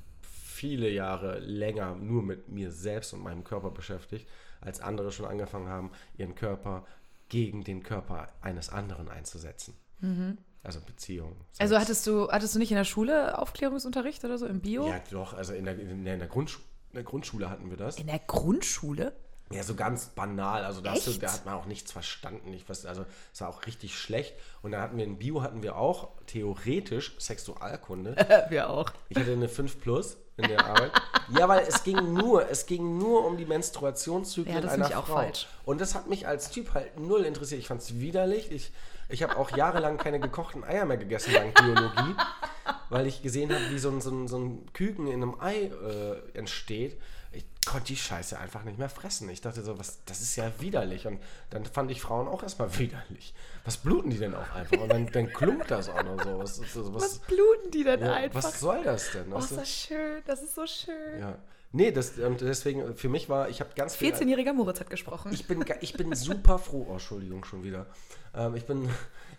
[0.60, 4.28] viele Jahre länger nur mit mir selbst und meinem Körper beschäftigt,
[4.60, 6.86] als andere schon angefangen haben, ihren Körper
[7.30, 9.74] gegen den Körper eines anderen einzusetzen.
[10.62, 11.38] Also Beziehungen.
[11.38, 11.46] Mhm.
[11.60, 14.86] Also hattest du, hattest du nicht in der Schule Aufklärungsunterricht oder so im Bio?
[14.86, 17.78] ja, doch, also in der, in der, in der, Grundschu in der Grundschule hatten wir
[17.78, 17.98] das.
[17.98, 19.14] In der Grundschule?
[19.52, 20.64] Ja, so ganz banal.
[20.64, 22.54] Also da, du, hat man auch nichts verstanden.
[22.54, 24.36] Ich weiß, also es war auch richtig schlecht.
[24.62, 28.16] Und da hatten wir in Bio hatten wir auch theoretisch Sexualkunde.
[28.50, 28.92] wir auch.
[29.10, 30.92] Ich hatte eine 5 plus in der Arbeit.
[31.38, 34.96] Ja, weil es ging nur, es ging nur um die Menstruationszyklen Ja, das einer ich
[34.96, 35.16] auch Frau.
[35.16, 35.48] falsch.
[35.66, 37.60] Und das hat mich als Typ halt null interessiert.
[37.60, 38.52] Ich fand es widerlich.
[38.52, 38.72] Ich,
[39.10, 42.16] ich habe auch jahrelang keine gekochten Eier mehr gegessen dank Biologie,
[42.90, 45.66] weil ich gesehen habe, wie so ein, so ein, so ein Küken in einem Ei
[45.66, 47.00] äh, entsteht.
[47.32, 49.30] Ich konnte die Scheiße einfach nicht mehr fressen.
[49.30, 51.06] Ich dachte so, was, das ist ja widerlich.
[51.06, 51.20] Und
[51.52, 53.34] dann fand ich Frauen auch erstmal widerlich.
[53.66, 54.80] Was bluten die denn auch einfach?
[54.80, 56.40] Und dann, dann klumpt das auch noch so.
[56.40, 58.44] Was, was, Was was, bluten die denn ja, einfach?
[58.44, 59.32] was soll das denn?
[59.32, 60.22] oh, Weißt ist das schön.
[60.26, 61.20] Das ist so schön.
[61.20, 61.38] Ja.
[61.72, 64.12] Nee, das, und deswegen, für mich war, ich habe ganz viel.
[64.12, 65.32] 14-jähriger Moritz hat gesprochen.
[65.32, 67.86] Ich bin, ich bin super froh, oh, Entschuldigung, schon wieder.
[68.34, 68.90] Ähm, ich, bin,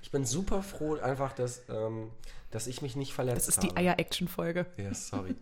[0.02, 2.10] ich bin super froh einfach, dass, ähm,
[2.50, 3.68] dass ich mich nicht verletzt das ist habe.
[3.68, 4.66] die Eier-Action-Folge.
[4.76, 5.34] Ja, sorry.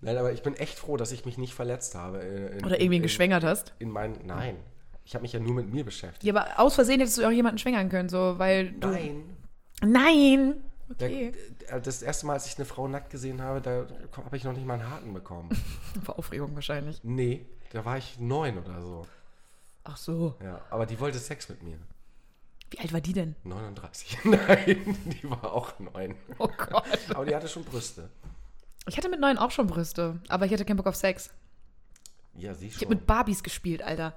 [0.00, 2.18] Nein, aber ich bin echt froh, dass ich mich nicht verletzt habe.
[2.18, 3.72] in- Oder irgendwie in, geschwängert hast.
[3.78, 4.56] In meinen, nein.
[5.04, 6.22] Ich habe mich ja nur mit mir beschäftigt.
[6.24, 8.88] Ja, aber aus Versehen hättest du auch jemanden schwängern können, so, weil du.
[8.88, 9.24] Nein.
[9.84, 10.54] Nein!
[10.98, 11.32] Da, Okay.
[11.68, 13.86] äh, das erste Mal, als ich eine Frau nackt gesehen habe, da
[14.24, 15.48] habe ich noch nicht mal einen Haken bekommen.
[16.04, 17.00] Vor Aufregung wahrscheinlich.
[17.02, 19.06] nee, da war ich neun oder so.
[19.84, 20.36] Ach so.
[20.44, 21.78] Ja, aber die wollte Sex mit mir.
[22.72, 23.36] Wie alt war die denn?
[23.44, 24.18] 39.
[24.24, 26.14] Nein, die war auch neun.
[26.38, 26.84] Oh Gott.
[27.14, 28.08] Aber die hatte schon Brüste.
[28.88, 31.30] Ich hatte mit neun auch schon Brüste, aber ich hatte keinen Bock auf Sex.
[32.34, 32.82] Ja, sie Ich schon.
[32.86, 34.14] habe mit Barbies gespielt, Alter.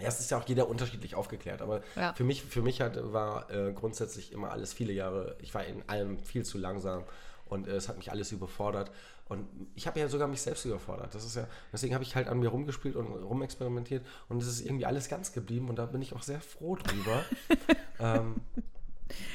[0.00, 2.14] Ja, es ist ja auch jeder unterschiedlich aufgeklärt, aber Ja.
[2.14, 5.86] für mich, für mich hat, war äh, grundsätzlich immer alles viele Jahre, ich war in
[5.88, 7.04] allem viel zu langsam
[7.44, 8.90] und äh, es hat mich alles überfordert
[9.30, 11.14] und ich habe ja sogar mich selbst überfordert.
[11.14, 14.60] Das ist ja, deswegen habe ich halt an mir rumgespielt und rumexperimentiert und es ist
[14.66, 17.24] irgendwie alles ganz geblieben und da bin ich auch sehr froh drüber.
[18.00, 18.34] ähm,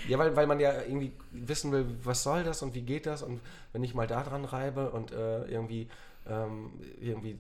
[0.10, 3.24] ja, weil, weil man ja irgendwie wissen will, was soll das und wie geht das
[3.24, 3.40] und
[3.72, 5.88] wenn ich mal da dran reibe und äh, irgendwie,
[6.28, 7.40] ähm, irgendwie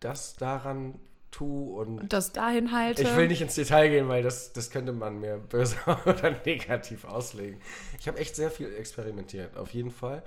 [0.00, 0.98] das daran
[1.30, 3.02] tue und Und das dahin halte.
[3.02, 7.04] ich will nicht ins Detail gehen, weil das, das könnte man mir böse oder negativ
[7.04, 7.60] auslegen.
[7.98, 10.22] Ich habe echt sehr viel experimentiert, auf jeden Fall.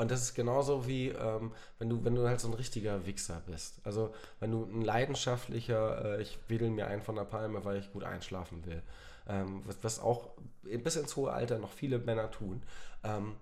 [0.00, 3.42] Und das ist genauso wie, ähm, wenn, du, wenn du halt so ein richtiger Wichser
[3.46, 3.80] bist.
[3.84, 7.92] Also, wenn du ein leidenschaftlicher, äh, ich wedel mir einen von der Palme, weil ich
[7.92, 8.82] gut einschlafen will.
[9.28, 10.30] Ähm, was, was auch
[10.62, 12.62] bis ins hohe Alter noch viele Männer tun.
[13.04, 13.36] Ähm,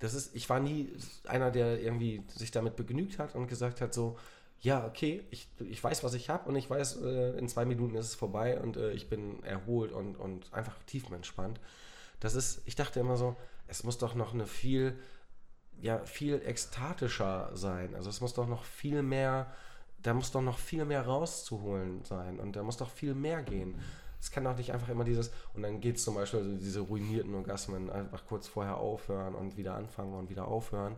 [0.00, 0.92] das ist, ich war nie
[1.26, 4.18] einer, der irgendwie sich damit begnügt hat und gesagt hat, so,
[4.60, 7.94] ja, okay, ich, ich weiß, was ich habe und ich weiß, äh, in zwei Minuten
[7.94, 11.58] ist es vorbei und äh, ich bin erholt und, und einfach tiefenentspannt.
[12.20, 13.34] Das ist, ich dachte immer so,
[13.66, 14.98] es muss doch noch eine viel,
[15.80, 17.94] ja, viel ekstatischer sein.
[17.94, 19.52] Also es muss doch noch viel mehr,
[20.02, 23.80] da muss doch noch viel mehr rauszuholen sein und da muss doch viel mehr gehen.
[24.20, 26.80] Es kann doch nicht einfach immer dieses, und dann geht es zum Beispiel, also diese
[26.80, 30.96] ruinierten Orgasmen, einfach kurz vorher aufhören und wieder anfangen und wieder aufhören.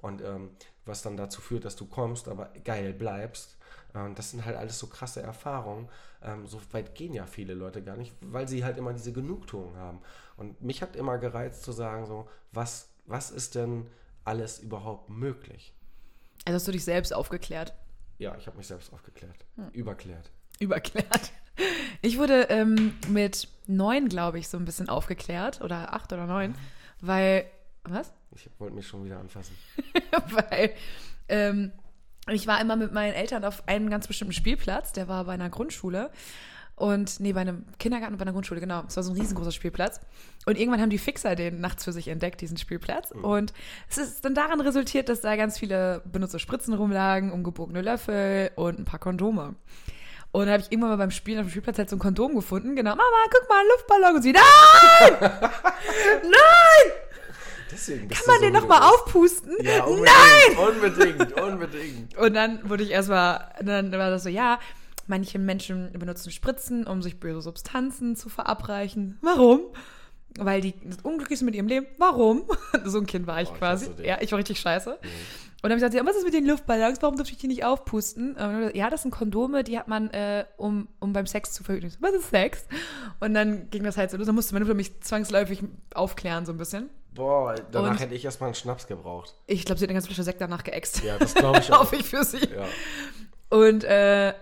[0.00, 0.50] Und ähm,
[0.86, 3.58] was dann dazu führt, dass du kommst, aber geil bleibst.
[3.94, 5.88] Ähm, das sind halt alles so krasse Erfahrungen.
[6.22, 9.76] Ähm, so weit gehen ja viele Leute gar nicht, weil sie halt immer diese Genugtuung
[9.76, 10.00] haben.
[10.36, 13.86] Und mich hat immer gereizt zu sagen, so, was, was ist denn
[14.24, 15.74] alles überhaupt möglich?
[16.44, 17.74] Also hast du dich selbst aufgeklärt.
[18.18, 19.68] Ja, ich habe mich selbst aufgeklärt, Hm.
[19.70, 20.30] überklärt.
[20.58, 21.32] Überklärt.
[22.00, 25.60] Ich wurde ähm, mit neun, glaube ich, so ein bisschen aufgeklärt.
[25.60, 26.54] Oder acht oder neun.
[27.00, 27.46] Weil.
[27.84, 28.12] Was?
[28.34, 29.56] Ich wollte mich schon wieder anfassen.
[30.30, 30.72] weil
[31.28, 31.72] ähm,
[32.30, 35.50] ich war immer mit meinen Eltern auf einem ganz bestimmten Spielplatz, der war bei einer
[35.50, 36.10] Grundschule.
[36.74, 38.82] Und nee, bei einem Kindergarten und bei einer Grundschule, genau.
[38.88, 40.00] Es war so ein riesengroßer Spielplatz.
[40.46, 43.12] Und irgendwann haben die Fixer den nachts für sich entdeckt, diesen Spielplatz.
[43.12, 43.52] Und
[43.88, 48.78] es ist dann daran resultiert, dass da ganz viele benutzte Spritzen rumlagen, umgebogene Löffel und
[48.78, 49.54] ein paar Kondome.
[50.32, 52.34] Und da habe ich irgendwann mal beim Spielen auf dem Spielplatz halt so ein Kondom
[52.34, 52.74] gefunden.
[52.74, 54.16] Genau, Mama, guck mal, ein Luftballon.
[54.16, 55.18] Und sie, nein!
[56.22, 56.92] nein!
[57.70, 59.56] Deswegen Kann man den nochmal aufpusten?
[59.62, 62.16] Ja, unbedingt, unbedingt, unbedingt.
[62.18, 64.58] Und dann wurde ich erstmal, dann war das so, ja,
[65.06, 69.18] manche Menschen benutzen Spritzen, um sich böse Substanzen zu verabreichen.
[69.22, 69.60] Warum?
[70.38, 71.86] Weil die unglücklich sind mit ihrem Leben.
[71.98, 72.44] Warum?
[72.84, 73.90] So ein Kind war ich Oh, ich quasi.
[73.90, 74.06] dich.
[74.06, 74.90] Ja, ich war richtig scheiße.
[74.94, 75.00] Und
[75.70, 77.00] dann habe ich gesagt, ja, was ist mit den Luftballons?
[77.02, 78.34] Warum darf ich die nicht aufpusten?
[78.34, 81.86] Gesagt, ja, das sind Kondome, die hat man, äh, um, um beim Sex zu verhüten.
[81.88, 82.64] Ich so, Was ist Sex?
[83.20, 84.26] Und dann ging das halt so los.
[84.26, 85.62] Dann musste meine Mutter mich zwangsläufig
[85.94, 86.88] aufklären, so ein bisschen.
[87.14, 89.34] Boah, danach Und- hätte ich erstmal einen Schnaps gebraucht.
[89.46, 91.02] Ich glaube, sie hat eine ganze Flasche Sekt danach geäxt.
[91.04, 91.80] Ja, das glaube ich auch.
[91.80, 92.38] Hoffe ich für sie.
[92.38, 92.64] Ja.
[93.50, 94.32] Und äh,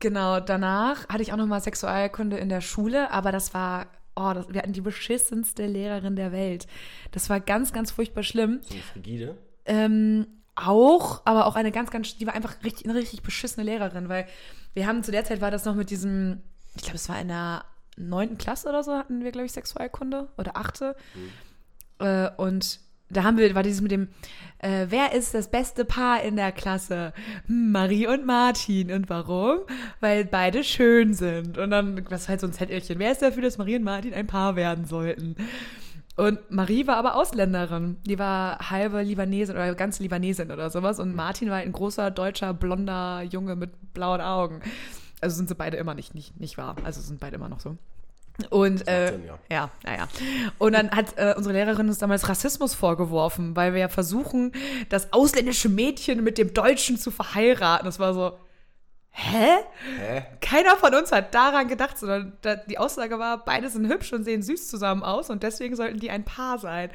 [0.00, 4.48] genau, danach hatte ich auch nochmal Sexualkunde in der Schule, aber das war, oh, das,
[4.48, 6.66] wir hatten die beschissenste Lehrerin der Welt.
[7.12, 8.60] Das war ganz, ganz furchtbar schlimm.
[8.62, 9.36] So Frigide.
[9.64, 14.08] Ähm, auch, aber auch eine ganz, ganz, die war einfach richtig, eine richtig beschissene Lehrerin,
[14.08, 14.26] weil
[14.74, 16.42] wir haben zu der Zeit war das noch mit diesem,
[16.74, 17.64] ich glaube, es war in der
[17.96, 20.96] neunten Klasse oder so, hatten wir, glaube ich, Sexualkunde oder achte.
[21.98, 24.08] Äh, und da haben wir, war dieses mit dem,
[24.58, 27.12] äh, wer ist das beste Paar in der Klasse?
[27.46, 28.90] Hm, Marie und Martin.
[28.90, 29.60] Und warum?
[30.00, 31.58] Weil beide schön sind.
[31.58, 32.98] Und dann, was halt so ein Zettelchen.
[32.98, 35.36] Wer ist dafür, dass Marie und Martin ein Paar werden sollten?
[36.16, 37.98] Und Marie war aber Ausländerin.
[38.06, 40.98] Die war halbe Libanesin oder ganz Libanesin oder sowas.
[40.98, 44.62] Und Martin war ein großer, deutscher, blonder Junge mit blauen Augen.
[45.20, 46.76] Also sind sie beide immer nicht, nicht, nicht wahr.
[46.84, 47.76] Also sind beide immer noch so.
[48.50, 49.38] Und äh, Sinn, ja.
[49.50, 50.08] ja, naja.
[50.58, 54.52] Und dann hat äh, unsere Lehrerin uns damals Rassismus vorgeworfen, weil wir ja versuchen,
[54.88, 57.86] das ausländische Mädchen mit dem Deutschen zu verheiraten.
[57.86, 58.38] Das war so,
[59.10, 59.56] hä?
[59.98, 60.22] Hä?
[60.40, 62.36] Keiner von uns hat daran gedacht, sondern
[62.68, 66.10] die Aussage war, beide sind hübsch und sehen süß zusammen aus und deswegen sollten die
[66.10, 66.90] ein Paar sein.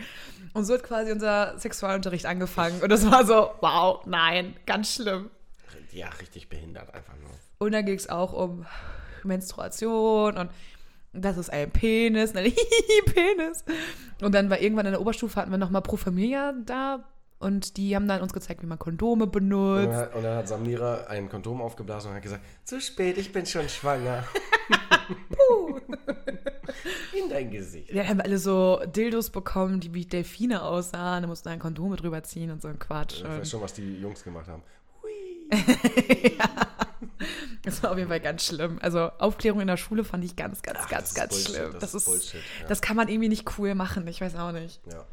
[0.53, 2.81] Und so hat quasi unser Sexualunterricht angefangen.
[2.81, 5.31] Und das war so, wow, nein, ganz schlimm.
[5.91, 7.31] Ja, richtig behindert einfach nur.
[7.57, 8.65] Und dann ging es auch um
[9.23, 10.49] Menstruation und
[11.13, 12.53] das ist ein Penis, nein,
[13.05, 13.63] Penis.
[14.21, 17.03] Und dann war irgendwann in der Oberstufe hatten wir nochmal Pro Familia da
[17.39, 19.87] Und die haben dann uns gezeigt, wie man Kondome Und benutzt.
[19.87, 23.31] dann, hat, und dann hat Samira ein Kondom aufgeblasen und hat gesagt, zu spät, ich
[23.31, 24.23] bin schon schwanger.
[27.13, 27.91] In dein Gesicht.
[27.91, 31.23] Ja, haben wir alle so Dildos bekommen, die wie Delfine aussahen.
[31.23, 33.17] Da mussten wir ein Kondom mit drüber ziehen und so ein Quatsch.
[33.21, 34.63] Ich weiß schon, was die Jungs gemacht haben.
[37.63, 38.79] Das war auf jeden Fall ganz schlimm.
[38.81, 41.71] Also Aufklärung in der Schule fand ich ganz, ganz, Ach, ganz, ganz Bullshit, schlimm.
[41.73, 42.67] das Das, ist Bullshit, ja.
[42.67, 44.07] das kann man irgendwie nicht cool machen.
[44.07, 44.81] Ich weiß auch nicht.
[44.87, 45.05] Ja.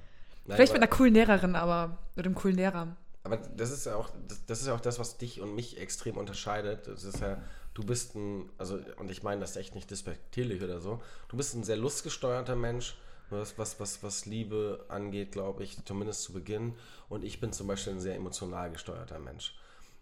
[0.46, 2.96] Nein, Vielleicht mit einer coolen Lehrerin, aber mit einem coolen Lehrer.
[3.24, 5.78] Aber das ist ja auch, das, das ist ja auch das, was dich und mich
[5.78, 6.86] extrem unterscheidet.
[6.86, 7.42] Das ist ja,
[7.74, 11.54] du bist ein, also, und ich meine das echt nicht despektierlich oder so, du bist
[11.54, 12.96] ein sehr lustgesteuerter Mensch,
[13.28, 16.74] was, was, was, was Liebe angeht, glaube ich, zumindest zu Beginn.
[17.10, 19.54] Und ich bin zum Beispiel ein sehr emotional gesteuerter Mensch.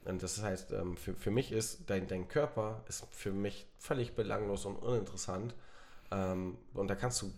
[0.06, 4.14] Und das heißt, ähm, für, für mich ist dein, dein Körper ist für mich völlig
[4.14, 5.54] belanglos und uninteressant.
[6.10, 7.32] Ähm, und da kannst du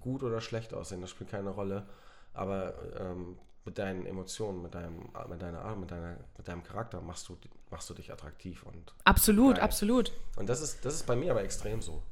[0.00, 1.86] gut oder schlecht aussehen, das spielt keine Rolle.
[2.32, 7.00] Aber ähm, mit deinen Emotionen, mit deinem, mit deiner Art, mit, deiner, mit deinem Charakter
[7.00, 7.36] machst du,
[7.70, 8.62] machst du dich attraktiv.
[8.64, 9.64] Und, Absolut, Geil.
[9.64, 10.12] absolut.
[10.36, 12.02] und das, ist, das ist bei mir aber extrem so.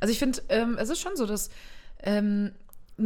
[0.00, 1.50] Also ich finde, ähm, es ist schon so, dass
[2.00, 2.52] ähm,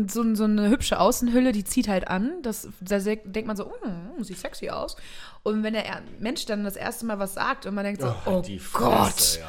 [0.08, 2.40] so, so eine hübsche Außenhülle, die zieht halt an.
[2.42, 4.96] Das, da denkt man so, oh, sieht sexy aus.
[5.42, 8.14] Und wenn der Er- Mensch dann das erste Mal was sagt und man denkt so,
[8.26, 9.48] oh, die Gott, Fresse, ja.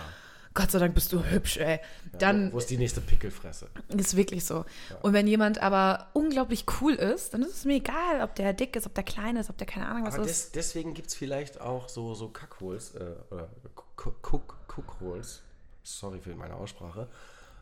[0.56, 1.80] Gott sei Dank bist du hübsch, ey.
[2.20, 3.70] Dann Wo ist die nächste Pickelfresse?
[3.88, 4.66] ist wirklich so.
[5.02, 8.76] Und wenn jemand aber unglaublich cool ist, dann ist es mir egal, ob der dick
[8.76, 10.46] ist, ob der klein ist, ob der keine Ahnung was Aber ist.
[10.48, 13.50] des, deswegen gibt es vielleicht auch so, so Kackholes, äh, oder
[13.96, 15.42] Cookholes,
[15.84, 17.08] sorry für meine Aussprache,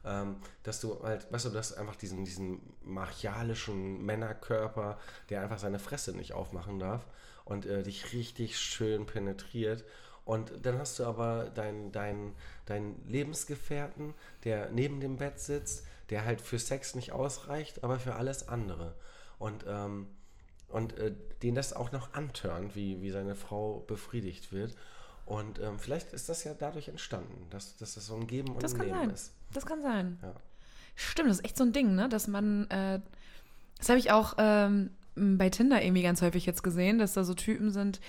[0.05, 5.79] ähm, dass du halt, weißt du, dass einfach diesen, diesen martialischen Männerkörper, der einfach seine
[5.79, 7.05] Fresse nicht aufmachen darf
[7.45, 9.83] und äh, dich richtig schön penetriert.
[10.25, 12.35] Und dann hast du aber deinen dein,
[12.65, 18.15] dein Lebensgefährten, der neben dem Bett sitzt, der halt für Sex nicht ausreicht, aber für
[18.15, 18.95] alles andere.
[19.39, 20.07] Und ähm,
[20.71, 24.75] und äh, den das auch noch antörnt, wie, wie seine Frau befriedigt wird.
[25.31, 28.61] Und ähm, vielleicht ist das ja dadurch entstanden, dass, dass das so ein Geben und
[28.63, 29.09] Das kann Nehmen sein.
[29.11, 29.31] ist.
[29.53, 30.19] Das kann sein.
[30.21, 30.33] Ja.
[30.95, 32.09] Stimmt, das ist echt so ein Ding, ne?
[32.09, 32.99] Dass man, äh,
[33.77, 37.33] das habe ich auch ähm, bei Tinder irgendwie ganz häufig jetzt gesehen, dass da so
[37.33, 38.01] Typen sind,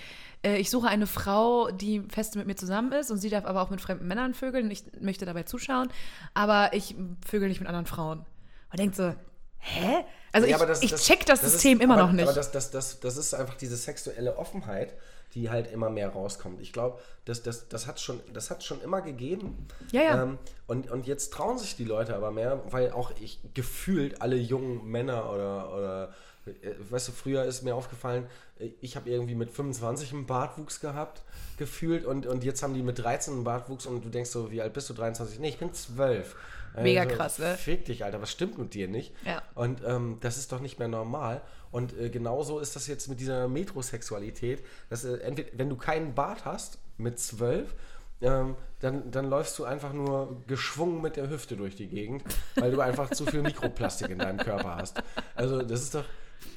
[0.45, 3.61] äh, ich suche eine Frau, die fest mit mir zusammen ist und sie darf aber
[3.61, 4.69] auch mit fremden Männern vögeln.
[4.69, 5.87] Ich möchte dabei zuschauen,
[6.33, 6.93] aber ich
[7.25, 8.25] vögel nicht mit anderen Frauen.
[8.69, 9.13] Man denkt so,
[9.59, 10.03] hä?
[10.33, 12.23] Also Ja, ich, das- ich das- check das, das System ist, immer aber, noch nicht.
[12.23, 14.93] Aber das, das, das, das ist einfach diese sexuelle Offenheit,
[15.35, 16.61] die halt immer mehr rauskommt.
[16.61, 19.67] Ich glaube, das, das, das hat schon, das hat schon immer gegeben.
[19.91, 20.23] Ja, ja.
[20.23, 24.35] Ähm, und, und jetzt trauen sich die Leute aber mehr, weil auch ich gefühlt alle
[24.35, 26.13] jungen Männer oder, oder
[26.45, 28.27] äh, weißt du, früher ist mir aufgefallen,
[28.59, 31.21] äh, ich habe irgendwie mit 25 einen Bartwuchs gehabt,
[31.57, 34.61] gefühlt, und, und jetzt haben die mit 13 einen Bartwuchs und du denkst so, wie
[34.61, 34.93] alt bist du?
[34.93, 35.39] 23?
[35.39, 36.35] Nee, ich bin 12.
[36.81, 37.55] Mega krass, ne?
[37.55, 39.13] Fick dich, Alter, was stimmt mit dir nicht?
[39.25, 39.43] Ja.
[39.53, 41.41] Und ähm, das ist doch nicht mehr normal.
[41.73, 46.13] Und äh, genauso ist das jetzt mit dieser Metrosexualität, dass äh, entweder, wenn du keinen
[46.13, 47.73] Bart hast mit zwölf,
[48.21, 52.23] ähm, dann, dann läufst du einfach nur geschwungen mit der Hüfte durch die Gegend,
[52.55, 55.01] weil du einfach zu viel Mikroplastik in deinem Körper hast.
[55.33, 56.05] Also das ist doch,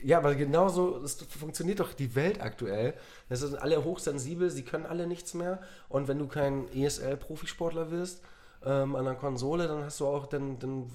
[0.03, 2.93] ja, aber genauso das funktioniert doch die Welt aktuell.
[3.31, 5.63] Das sind alle hochsensibel, sie können alle nichts mehr.
[5.89, 8.23] Und wenn du kein ESL-Profisportler wirst,
[8.65, 10.91] ähm, an der Konsole, dann hast du auch, dann, dann,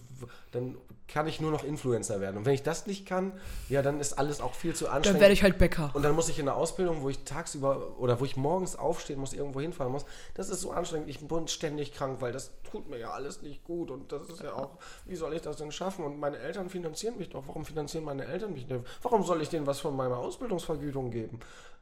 [0.51, 2.37] dann kann ich nur noch Influencer werden.
[2.37, 3.33] Und wenn ich das nicht kann,
[3.67, 5.21] ja, dann ist alles auch viel zu Dann anstrengend.
[5.21, 5.91] werde ich halt Bäcker.
[5.93, 9.19] und dann muss ich in der Ausbildung, wo ich tagsüber oder wo ich morgens aufstehen
[9.19, 11.09] muss, irgendwo hinfahren muss, das ist so anstrengend.
[11.09, 13.91] Ich bin ständig krank, weil das tut mir ja alles nicht gut.
[13.91, 16.05] Und das ist ja auch, wie soll ich das denn schaffen?
[16.05, 17.45] Und meine Eltern finanzieren mich doch.
[17.45, 18.81] Warum finanzieren meine Eltern mich nicht?
[19.01, 21.39] Warum soll ich denen was von meiner Ausbildungsvergütung geben?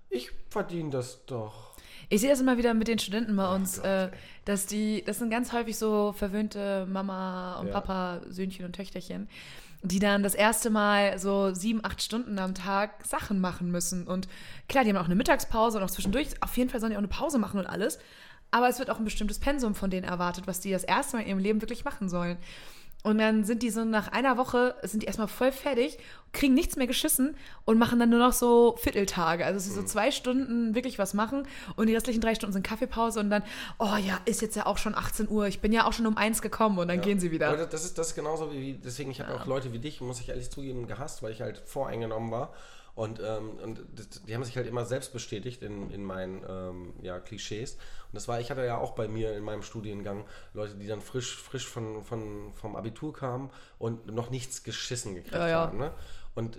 [0.10, 1.69] Ich verdiene das doch.
[2.10, 4.10] Ich sehe das immer wieder mit den Studenten bei uns, Gott, äh,
[4.46, 7.74] dass die, das sind ganz häufig so verwöhnte Mama und Ja.
[7.74, 9.30] Papa, Söhnchen und Töchterchen,
[9.84, 14.08] die dann das erste Mal so sieben, acht Stunden am Tag Sachen machen müssen.
[14.08, 14.28] Und
[14.68, 17.02] klar, die haben auch eine Mittagspause und auch zwischendurch, auf jeden Fall sollen die auch
[17.02, 18.00] eine Pause machen und alles.
[18.52, 21.22] Aber es wird auch ein bestimmtes Pensum von denen erwartet, was die das erste Mal
[21.24, 22.38] in ihrem Leben wirklich machen sollen.
[23.02, 25.98] Und dann sind die so nach einer Woche, sind die erstmal voll fertig,
[26.34, 29.46] kriegen nichts mehr geschissen und machen dann nur noch so Vierteltage.
[29.46, 33.22] Also, sie so zwei Stunden wirklich was machen und die restlichen drei Stunden sind Kaffeepause
[33.22, 33.44] und dann,
[33.78, 36.18] oh ja, ist jetzt ja auch schon 18 Uhr, ich bin ja auch schon um
[36.18, 37.56] eins gekommen und dann gehen sie wieder.
[37.68, 40.28] Das- ist, das ist genauso wie, deswegen, ich habe auch Leute wie dich, muss ich
[40.28, 42.54] ehrlich zugeben, gehasst, weil ich halt voreingenommen war.
[42.96, 43.82] Und, ähm, und
[44.28, 47.74] die haben sich halt immer selbst bestätigt in, in meinen ähm, ja, Klischees.
[47.74, 51.02] Und das war, ich hatte ja auch bei mir in meinem Studiengang Leute, die dann
[51.02, 55.60] frisch, frisch von, von, vom Abitur kamen und noch nichts geschissen gekriegt Ja, ja.
[55.62, 55.78] haben.
[55.78, 55.94] Ne?
[56.36, 56.58] Und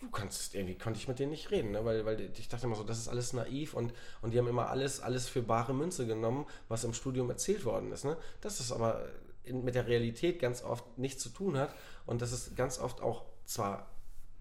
[0.00, 1.84] du kannst, irgendwie konnte ich mit denen nicht reden, ne?
[1.84, 4.68] weil, weil ich dachte immer so, das ist alles naiv und, und die haben immer
[4.68, 8.04] alles, alles für bare Münze genommen, was im Studium erzählt worden ist.
[8.04, 8.16] Ne?
[8.40, 9.06] Das ist aber
[9.44, 11.74] in, mit der Realität ganz oft nichts zu tun hat
[12.06, 13.90] und dass es ganz oft auch zwar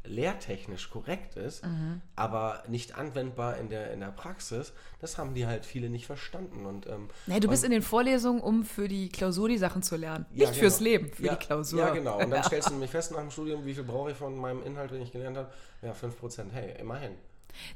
[0.08, 2.02] lehrtechnisch korrekt ist, Mhm.
[2.16, 6.66] aber nicht anwendbar in der, in der Praxis, das haben die halt viele nicht verstanden.
[6.66, 9.96] Und, ähm, Nee, du bist in den Vorlesungen, um für die Klausur die Sachen zu
[9.96, 10.26] lernen.
[10.34, 10.90] Ja, Nicht fürs genau.
[10.90, 11.80] Leben, für ja, die Klausur.
[11.80, 12.20] Ja, genau.
[12.20, 14.64] Und dann stellst du nämlich fest nach dem Studium, wie viel brauche ich von meinem
[14.64, 15.50] Inhalt, den ich gelernt habe?
[15.82, 16.52] Ja, 5%.
[16.52, 17.12] Hey, immerhin.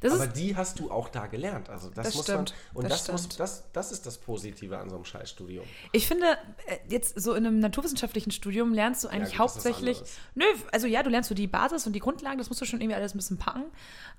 [0.01, 1.69] Das Aber die hast du auch da gelernt.
[1.69, 2.83] Also das, Das muss stimmt, man.
[2.83, 5.65] Und das das, muss, das, das ist das Positive an so einem Scheißstudium.
[5.91, 6.25] ich finde,
[6.67, 10.01] äh, jetzt so in einem naturwissenschaftlichen Studium lernst du eigentlich ist hauptsächlich.
[10.35, 12.81] Nö, also ja, du lernst so die Basis und die Grundlagen, das musst du schon
[12.81, 13.63] irgendwie alles ein bisschen packen.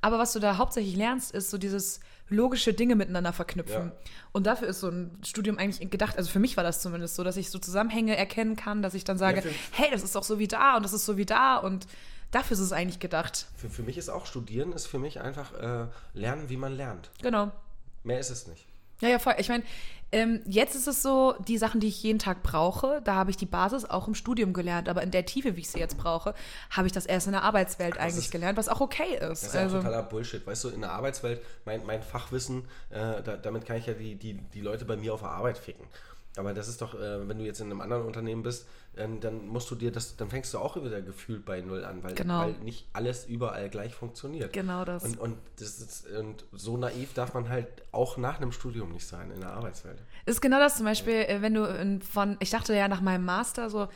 [0.01, 3.88] Aber was du da hauptsächlich lernst, ist so dieses logische Dinge miteinander verknüpfen.
[3.88, 3.92] Ja.
[4.33, 7.25] Und dafür ist so ein Studium eigentlich gedacht, also für mich war das zumindest so,
[7.25, 10.22] dass ich so Zusammenhänge erkennen kann, dass ich dann sage, für- hey, das ist doch
[10.22, 11.87] so wie da und das ist so wie da und
[12.33, 13.47] dafür ist es eigentlich gedacht.
[13.57, 17.11] Für, für mich ist auch Studieren, ist für mich einfach äh, lernen, wie man lernt.
[17.23, 17.53] Genau.
[18.03, 18.66] Mehr ist es nicht.
[19.01, 19.35] Ja, ja, voll.
[19.38, 19.64] Ich meine,
[20.12, 23.37] ähm, jetzt ist es so, die Sachen, die ich jeden Tag brauche, da habe ich
[23.37, 24.88] die Basis auch im Studium gelernt.
[24.88, 26.35] Aber in der Tiefe, wie ich sie jetzt brauche,
[26.71, 29.21] habe ich das erst in der Arbeitswelt eigentlich ist- gelernt, was auch okay ist.
[29.21, 30.47] Das ist ja also, auch totaler Bullshit.
[30.47, 34.14] Weißt du, in der Arbeitswelt, mein, mein Fachwissen, äh, da, damit kann ich ja die,
[34.14, 35.85] die, die Leute bei mir auf der Arbeit ficken.
[36.37, 38.66] Aber das ist doch, äh, wenn du jetzt in einem anderen Unternehmen bist,
[38.97, 42.03] ähm, dann musst du dir das, dann fängst du auch wieder gefühlt bei Null an,
[42.03, 42.40] weil, Genau.
[42.40, 44.53] weil nicht alles überall gleich funktioniert.
[44.53, 45.05] Genau das.
[45.05, 49.07] Und, und, das ist, und so naiv darf man halt auch nach einem Studium nicht
[49.07, 49.99] sein in der Arbeitswelt.
[50.27, 53.25] ist genau das zum Beispiel, äh, wenn du in, von, ich dachte ja nach meinem
[53.25, 53.88] Master so,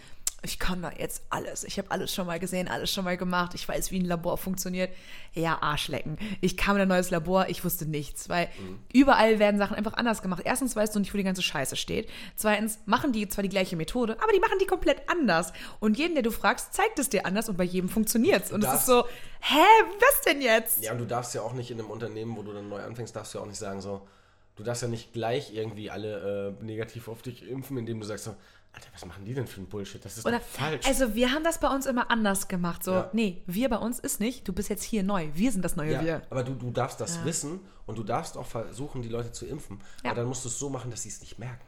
[0.47, 1.65] ich kann da jetzt alles.
[1.65, 3.53] Ich habe alles schon mal gesehen, alles schon mal gemacht.
[3.55, 4.91] Ich weiß, wie ein Labor funktioniert.
[5.35, 6.19] Ja, Arschlecken.
[6.41, 8.49] Ich kam in ein neues Labor, ich wusste nichts, weil
[8.93, 10.43] überall werden Sachen einfach anders gemacht.
[10.45, 12.09] Erstens weißt du nicht, wo die ganze Scheiße steht.
[12.37, 15.53] Zweitens machen die zwar die gleiche Methode, aber die machen die komplett anders.
[15.81, 18.53] Und jeden, der du fragst, zeigt es dir anders und bei jedem funktioniert es.
[18.53, 19.05] Und es ist so,
[19.41, 19.65] hä,
[19.99, 20.85] was denn jetzt?
[20.85, 23.17] Ja, und du darfst ja auch nicht in einem Unternehmen, wo du dann neu anfängst,
[23.17, 24.07] darfst du ja auch nicht sagen so,
[24.55, 28.25] du darfst ja nicht gleich irgendwie alle äh, negativ auf dich impfen, indem du sagst
[28.25, 28.37] so,
[28.77, 30.05] Alter, was machen die denn für ein Bullshit?
[30.05, 30.87] Das ist Oder, doch falsch.
[30.87, 32.85] also wir haben das bei uns immer anders gemacht.
[32.85, 33.11] So, Ja.
[33.15, 35.29] nee, wir bei uns ist nicht, du bist jetzt hier neu.
[35.35, 36.23] Wir sind das neue ja, Wir.
[36.29, 39.81] aber du, du darfst das wissen und du darfst auch versuchen, die Leute zu impfen.
[40.05, 40.11] Ja.
[40.11, 41.65] Aber dann musst du es so machen, dass sie es nicht merken.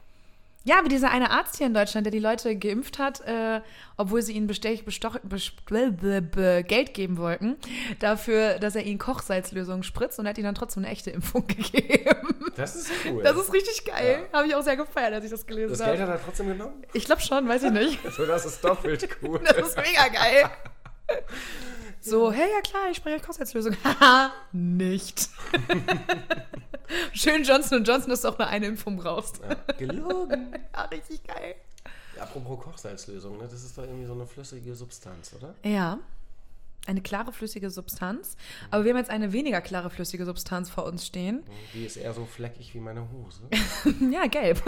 [0.65, 3.61] Ja, wie dieser eine Arzt hier in Deutschland, der die Leute geimpft hat, äh,
[3.97, 7.57] obwohl sie ihnen bestech, bestoch, Geld geben wollten,
[8.01, 11.47] dafür, dass er ihnen Kochsalzlösungen spritzt und er hat ihnen dann trotzdem eine echte Impfung
[11.47, 12.53] gegeben.
[12.57, 13.23] Das ist cool.
[13.23, 14.27] Das ist richtig geil.
[14.33, 16.13] Habe ich auch sehr gefeiert, als ich das gelesen das Geld habe.
[16.13, 16.83] hat er trotzdem genommen?
[16.93, 17.99] Ich glaube schon, weiß ich nicht.
[18.19, 19.41] So, das ist doppelt cool.
[19.45, 20.51] Das ist mega geil.
[22.09, 23.77] So, hey, ja klar, ich spreche euch Kochsalzlösung.
[23.85, 25.29] Haha, nicht.
[27.13, 29.41] Schön Johnson Johnson, dass du auch nur eine Impfung brauchst.
[29.43, 30.55] Ja, gelogen.
[30.75, 31.57] Ja, richtig geil.
[32.19, 33.49] Apropos Kochsalzlösung, ne?
[33.51, 35.55] das ist doch irgendwie so eine flüssige Substanz, oder?
[35.63, 35.99] Ja.
[36.87, 38.37] Eine klare flüssige Substanz.
[38.71, 41.45] Aber wir haben jetzt eine weniger klare flüssige Substanz vor uns stehen.
[41.75, 43.43] Die ist eher so fleckig wie meine Hose.
[44.11, 44.63] Ja, gelb.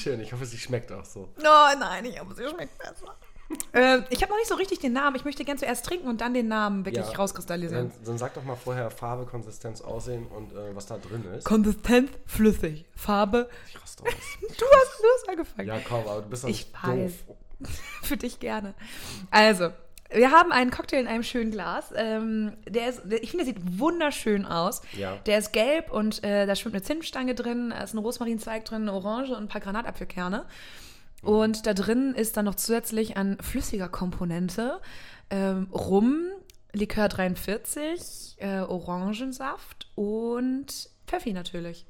[0.00, 1.28] Schön, ich hoffe, sie schmeckt auch so.
[1.38, 3.14] Oh nein, ich hoffe, sie schmeckt besser.
[3.74, 5.16] Ähm, ich habe noch nicht so richtig den Namen.
[5.16, 7.14] Ich möchte gern zuerst trinken und dann den Namen wirklich Ja.
[7.16, 7.90] rauskristallisieren.
[7.90, 11.44] Dann, dann sag doch mal vorher Farbe, Konsistenz, Aussehen und äh, was da drin ist.
[11.44, 12.84] Konsistenz, flüssig.
[12.94, 13.48] Farbe.
[13.68, 14.10] Ich raste aus.
[14.58, 15.68] Du hast, hast angefangen.
[15.68, 17.12] Ja, komm, aber du bist doch Ich nicht weiß.
[17.26, 17.70] doof.
[18.02, 18.74] Für dich gerne.
[19.30, 19.70] Also,
[20.12, 21.86] wir haben einen Cocktail in einem schönen Glas.
[21.96, 24.82] Ähm, der ist, der, ich finde, der sieht wunderschön aus.
[24.92, 25.16] Ja.
[25.24, 28.82] Der ist gelb und äh, da schwimmt eine Zimtstange drin, da ist ein Rosmarinzweig drin,
[28.82, 30.44] eine Orange und ein paar Granatapfelkerne.
[31.22, 34.80] Und da drin ist dann noch zusätzlich an flüssiger Komponente
[35.30, 36.28] ähm, Rum,
[36.72, 41.86] Likör 43, äh, Orangensaft und Pfeffi natürlich.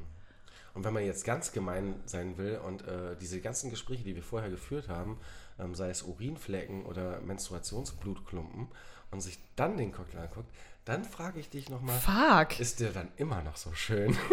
[0.75, 4.23] Und wenn man jetzt ganz gemein sein will und äh, diese ganzen Gespräche, die wir
[4.23, 5.19] vorher geführt haben,
[5.59, 8.69] ähm, sei es Urinflecken oder Menstruationsblutklumpen,
[9.13, 10.49] und sich dann den Cocktail anguckt,
[10.85, 12.59] dann frage ich dich nochmal, Fuck.
[12.61, 14.17] ist der dann immer noch so schön?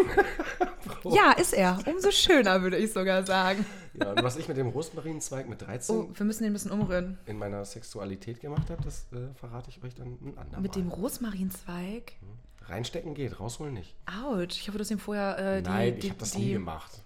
[1.04, 1.78] Ja, ist er.
[1.86, 3.64] Umso schöner, würde ich sogar sagen.
[3.94, 6.70] ja, und was ich mit dem Rosmarinzweig mit 13 Oh, wir müssen den ein bisschen
[6.70, 7.18] umrühren.
[7.26, 10.60] in meiner Sexualität gemacht habe, das äh, verrate ich euch dann ein andermal.
[10.62, 12.14] Mit dem Rosmarinzweig?
[12.62, 13.94] Reinstecken geht, rausholen nicht.
[14.24, 14.58] Autsch.
[14.60, 15.68] Ich hoffe, du hast ihm vorher äh, die.
[15.68, 17.02] Nein, ich habe das die, nie gemacht.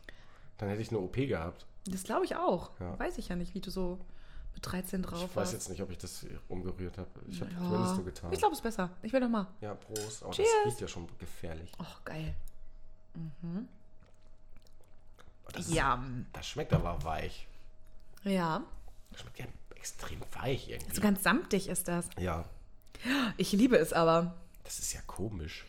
[0.58, 1.66] Dann hätte ich eine OP gehabt.
[1.86, 2.70] Das glaube ich auch.
[2.80, 2.98] Ja.
[2.98, 3.98] Weiß ich ja nicht, wie du so
[4.54, 7.08] mit 13 drauf Ich weiß jetzt nicht, ob ich das umgerührt habe.
[7.28, 7.58] Ich habe Ja.
[7.58, 8.32] zumindest so getan.
[8.32, 8.90] Ich glaube, es ist besser.
[9.02, 9.46] Ich will noch mal.
[9.60, 10.22] Ja, Prost.
[10.24, 10.48] Oh, Cheers.
[10.64, 11.72] das riecht ja schon gefährlich.
[11.78, 12.34] Och, geil.
[15.46, 16.02] Oh, das, ist, Ja.
[16.32, 17.46] das schmeckt aber weich.
[18.24, 18.62] Ja.
[19.12, 20.94] Das schmeckt ja extrem weich irgendwie.
[20.94, 22.08] So ganz samtig ist das.
[22.18, 22.44] ja,
[23.36, 24.34] Ich liebe es aber.
[24.64, 25.64] das ist ja komisch.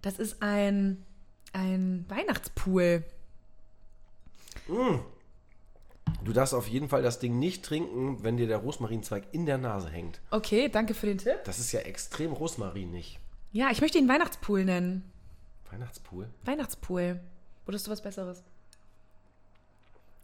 [0.00, 1.04] Das ist ein,
[1.52, 3.04] ein Weihnachtspool.
[6.24, 9.56] Du darfst auf jeden Fall das Ding nicht trinken, wenn dir der Rosmarinzweig in der
[9.58, 10.20] Nase hängt.
[10.30, 11.38] Okay, danke für den Tipp.
[11.44, 13.18] Das ist ja extrem rosmarinig.
[13.52, 15.10] Ja, ich möchte ihn Weihnachtspool nennen.
[15.70, 16.28] Weihnachtspool.
[16.44, 17.20] Weihnachtspool.
[17.66, 18.42] Wurdest du was Besseres?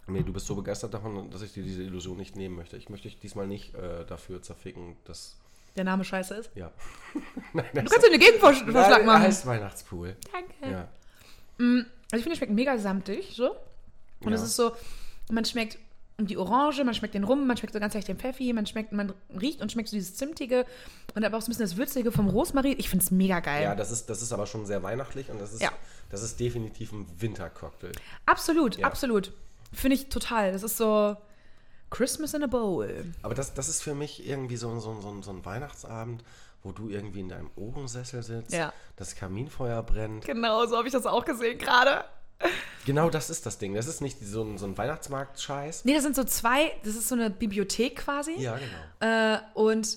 [0.07, 2.77] Nee, du bist so begeistert davon, dass ich dir diese Illusion nicht nehmen möchte.
[2.77, 5.39] Ich möchte dich diesmal nicht äh, dafür zerficken, dass.
[5.77, 6.51] Der Name scheiße ist.
[6.55, 6.71] Ja.
[7.53, 9.23] Nein, du kannst dir einen Gegenvorschlag Nein, machen.
[9.23, 10.17] heißt Weihnachtspool.
[10.31, 10.53] Danke.
[10.73, 10.89] Ja.
[11.59, 13.53] Also ich finde, es schmeckt mega samtig, so.
[14.21, 14.35] Und Ja.
[14.35, 14.73] es ist so,
[15.31, 15.79] man schmeckt
[16.19, 18.93] die Orange, man schmeckt den Rum, man schmeckt so ganz leicht den Pfeffi, man schmeckt,
[18.93, 20.65] man riecht und schmeckt so dieses Zimtige
[21.15, 22.77] und aber auch so ein bisschen das Würzige vom Rosmarin.
[22.79, 23.65] Ich finde es mega geil.
[23.65, 25.73] Ja, das ist, das ist aber schon sehr weihnachtlich und das ist, Ja.
[26.11, 27.93] das ist definitiv ein Wintercocktail.
[28.27, 28.87] absolut, Ja.
[28.87, 29.33] absolut.
[29.73, 30.53] Finde ich total.
[30.53, 31.17] Das ist so
[31.91, 33.05] Christmas in a Bowl.
[33.23, 36.23] Aber das, das ist für mich irgendwie so, so, so, so ein Weihnachtsabend,
[36.63, 38.73] wo du irgendwie in deinem Ohrensessel sitzt, Ja.
[38.97, 40.25] das Kaminfeuer brennt.
[40.25, 42.05] Genau, so habe ich das auch gesehen gerade.
[42.87, 43.75] Genau das ist das Ding.
[43.75, 45.85] Das ist nicht so ein, so ein Weihnachtsmarkt-Scheiß.
[45.85, 48.35] Nee, das sind so zwei, das ist so eine Bibliothek quasi.
[48.37, 48.59] Ja,
[49.01, 49.35] genau.
[49.35, 49.97] Äh, und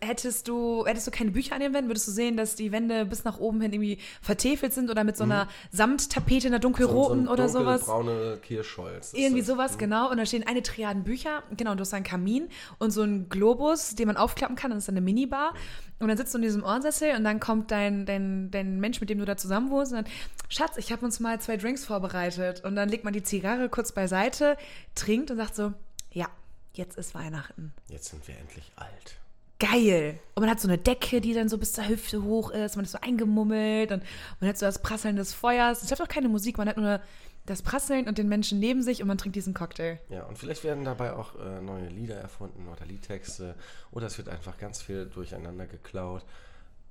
[0.00, 3.06] hättest du, hättest du keine Bücher an den Wänden, würdest du sehen, dass die Wände
[3.06, 7.28] bis nach oben hin irgendwie vertefelt sind oder mit so einer Samttapete in der dunkelroten
[7.28, 7.84] oder sowas.
[7.84, 9.12] braune Kirschholz.
[9.14, 10.10] Irgendwie sowas, genau.
[10.10, 13.28] Und da stehen eine Triaden Bücher, genau, und du hast einen Kamin und so einen
[13.28, 15.54] Globus, den man aufklappen kann, das ist eine Minibar.
[15.98, 19.10] Und dann sitzt du in diesem Ohrensessel und dann kommt dein, dein, dein Mensch, mit
[19.10, 20.12] dem du da zusammen wohnst, und dann,
[20.48, 22.64] Schatz, ich habe uns mal zwei Drinks vorbereitet.
[22.64, 24.56] Und dann legt man die Zigarre kurz beiseite,
[24.94, 25.72] trinkt und sagt so,
[26.12, 26.28] ja,
[26.72, 27.72] jetzt ist Weihnachten.
[27.88, 29.19] Jetzt sind wir endlich alt.
[29.60, 30.18] Geil.
[30.34, 32.76] Und man hat so eine Decke, die dann so bis zur Hüfte hoch ist.
[32.76, 34.02] Man ist so eingemummelt und
[34.40, 35.82] man hat so das Prasseln des Feuers.
[35.82, 37.00] Es läuft auch keine Musik, man hat nur
[37.44, 39.98] das Prasseln und den Menschen neben sich und man trinkt diesen Cocktail.
[40.08, 43.54] Ja, und vielleicht werden dabei auch äh, neue Lieder erfunden oder Liedtexte.
[43.90, 46.24] Oder es wird einfach ganz viel durcheinander geklaut.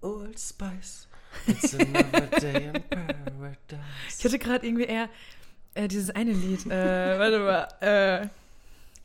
[0.01, 1.07] Old Spice,
[1.47, 3.79] it's another day in paradise.
[4.17, 5.09] Ich hatte gerade irgendwie eher
[5.73, 6.65] äh, dieses eine Lied.
[6.67, 8.29] Äh, warte mal.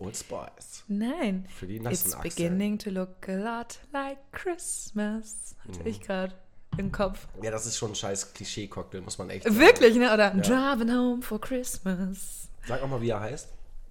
[0.04, 0.84] Old Spice.
[0.88, 1.46] nein.
[1.54, 2.22] Für die nassen It's Achseln.
[2.22, 5.54] beginning to look a lot like Christmas.
[5.66, 5.86] Hatte Mhm.
[5.86, 6.34] ich gerade
[6.76, 7.26] im Kopf.
[7.42, 9.58] Ja, das ist schon ein scheiß Klischee-Cocktail, muss man echt sagen.
[9.58, 10.12] Wirklich, ne?
[10.12, 12.48] Oder Driving home for Christmas.
[12.66, 13.48] Sag auch mal, wie er heißt.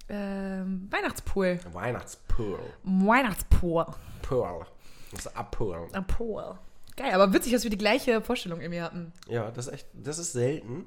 [0.09, 1.59] Ähm, Weihnachtspool.
[1.71, 2.59] Weihnachtspool.
[2.83, 3.85] Weihnachtspool.
[4.21, 4.65] Pearl.
[5.11, 5.87] Das ist Abpool.
[5.93, 6.55] A Pool.
[6.97, 9.13] Geil, aber witzig, dass wir die gleiche Vorstellung irgendwie hatten.
[9.27, 10.85] Ja, das ist echt, das ist selten.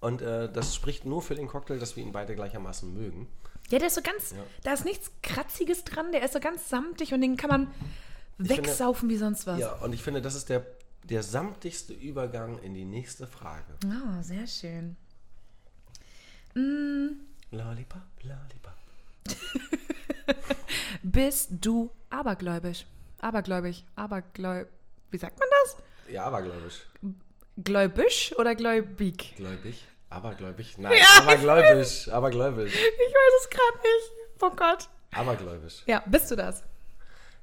[0.00, 3.28] Und äh, das spricht nur für den Cocktail, dass wir ihn beide gleichermaßen mögen.
[3.70, 4.36] Ja, der ist so ganz, Ja.
[4.62, 7.74] da ist nichts Kratziges dran, der ist so ganz samtig und den kann man
[8.36, 9.58] finde- wegsaufen wie sonst was.
[9.58, 10.64] Ja, und ich finde, das ist der,
[11.04, 13.74] der samtigste Übergang in die nächste Frage.
[13.86, 14.96] Ah, sehr schön.
[16.54, 18.72] Mm, Lollipop, Lollipop.
[21.02, 22.86] bist du abergläubisch?
[23.20, 24.68] Abergläubig, abergläub...
[25.10, 25.76] Wie sagt man das?
[26.12, 26.86] Ja, abergläubisch.
[27.56, 29.34] Gläubisch oder gläubig?
[29.36, 29.84] Gläubig?
[30.08, 30.78] Abergläubig?
[30.78, 32.08] Nein, Ja, abergläubisch.
[32.08, 32.74] Abergläubisch.
[32.74, 32.80] Ich
[33.14, 34.42] weiß es gerade nicht.
[34.42, 34.88] Oh Gott.
[35.12, 35.82] Abergläubisch.
[35.86, 36.62] Ja, bist du das?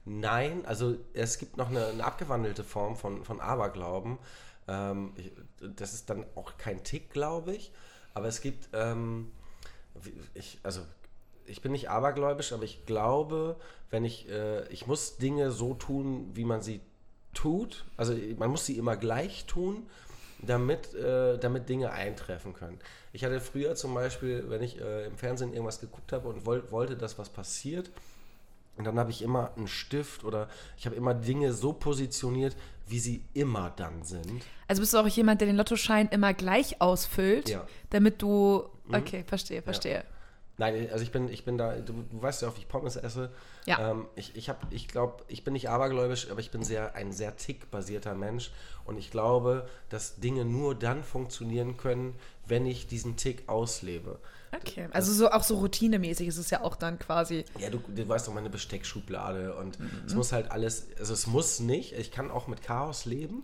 [0.05, 4.17] Nein, also es gibt noch eine, eine abgewandelte Form von, von Aberglauben.
[4.67, 7.71] Ähm, ich, das ist dann auch kein Tick, glaube ich.
[8.13, 9.31] Aber es gibt, ähm,
[10.33, 10.81] ich, also
[11.45, 13.57] ich bin nicht abergläubisch, aber ich glaube,
[13.89, 16.81] wenn ich, äh, ich muss Dinge so tun, wie man sie
[17.33, 17.85] tut.
[17.97, 19.87] Also man muss sie immer gleich tun,
[20.45, 22.79] damit, äh, damit Dinge eintreffen können.
[23.11, 26.63] Ich hatte früher zum Beispiel, wenn ich äh, im Fernsehen irgendwas geguckt habe und woll,
[26.71, 27.89] wollte, dass was passiert,
[28.75, 32.55] und dann habe ich immer einen Stift oder ich habe immer Dinge so positioniert,
[32.87, 34.43] wie sie immer dann sind.
[34.67, 37.67] Also bist du auch jemand, der den Lottoschein immer gleich ausfüllt, Ja.
[37.91, 38.63] damit du...
[38.91, 40.03] Okay, verstehe, verstehe.
[40.71, 42.95] Nein, also ich bin, ich bin da, du, du weißt ja auch, wie ich Pommes
[42.95, 43.29] esse.
[43.65, 43.91] Ja.
[43.91, 47.11] Ähm, ich ich, hab- ich glaube, ich bin nicht abergläubisch, aber ich bin sehr, ein
[47.11, 48.51] sehr tickbasierter Mensch.
[48.85, 52.15] Und ich glaube, dass Dinge nur dann funktionieren können,
[52.47, 54.19] wenn ich diesen Tick auslebe.
[54.55, 57.43] Okay, also so auch so routinemäßig ist es ja auch dann quasi.
[57.59, 60.03] Ja, du, du weißt doch meine Besteckschublade und Mhm.
[60.05, 63.43] es muss halt alles, also es muss nicht, ich kann auch mit Chaos leben.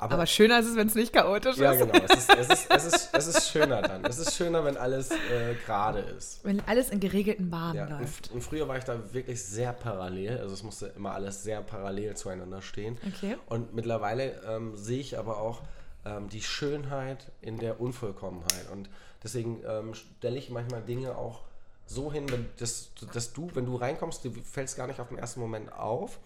[0.00, 1.80] Aber, Aber schöner ist es, wenn es nicht chaotisch ja, ist.
[1.80, 4.02] genau, es ist, es, ist, es, ist, es ist schöner dann.
[4.06, 6.42] Es ist schöner, wenn alles äh, gerade ist.
[6.42, 8.30] Wenn alles in geregelten Bahnen Ja, und, läuft.
[8.30, 12.16] und früher war ich da wirklich sehr parallel, also es musste immer alles sehr parallel
[12.16, 12.96] zueinander stehen.
[13.14, 13.36] Okay.
[13.46, 15.60] Und mittlerweile ähm, sehe ich aber auch
[16.06, 18.70] ähm, die Schönheit in der Unvollkommenheit.
[18.72, 18.88] Und
[19.22, 21.42] deswegen ähm, stelle ich manchmal Dinge auch
[21.84, 25.08] so hin, wenn, dass, dass du, wenn du reinkommst, dir fällt es gar nicht auf
[25.08, 26.18] den ersten Moment auf.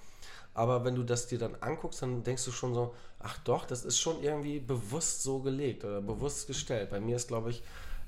[0.56, 2.94] Aber wenn du das dir dann anguckst, dann denkst du schon so,
[3.24, 6.90] ach doch, das ist schon irgendwie bewusst so gelegt oder bewusst gestellt.
[6.90, 7.62] Bei mir ist, glaube ich,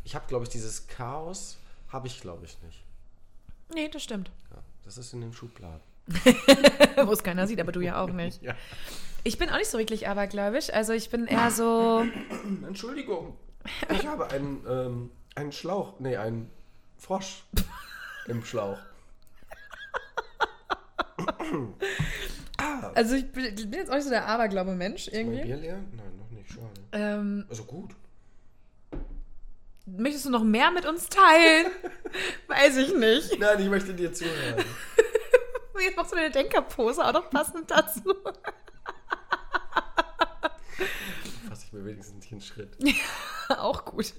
[0.05, 1.57] ich habe, glaube ich, dieses Chaos,
[1.89, 2.85] habe ich, glaube ich, nicht.
[3.75, 4.31] Nee, das stimmt.
[4.51, 5.81] Ja, das ist in den Schubladen.
[7.05, 8.41] Wo es keiner sieht, aber du ja auch nicht.
[8.47, 8.55] Ja.
[9.25, 10.71] Ich bin auch nicht so wirklich abergläubisch.
[10.71, 12.07] Also ich bin eher so.
[12.65, 13.37] Entschuldigung,
[13.91, 16.49] ich habe einen, ähm, einen Schlauch, nee, einen
[16.97, 17.43] Frosch
[18.29, 18.79] im Schlauch.
[22.95, 25.43] Also ich bin, ich bin jetzt auch nicht so der Aberglaube-Mensch irgendwie.
[25.43, 25.79] Bier leer?
[25.95, 26.71] Nein, noch nicht, schade.
[26.93, 27.91] Ähm, Also gut.
[29.87, 31.67] Möchtest du noch mehr mit uns teilen?
[32.49, 33.39] Weiß ich nicht.
[33.39, 34.65] Nein, ich möchte dir zuhören.
[35.81, 38.01] Jetzt machst du eine Denkerpose, auch noch passend dazu.
[41.49, 42.77] Fasse ich mir wenigstens nicht einen Schritt.
[43.51, 44.13] auch gut.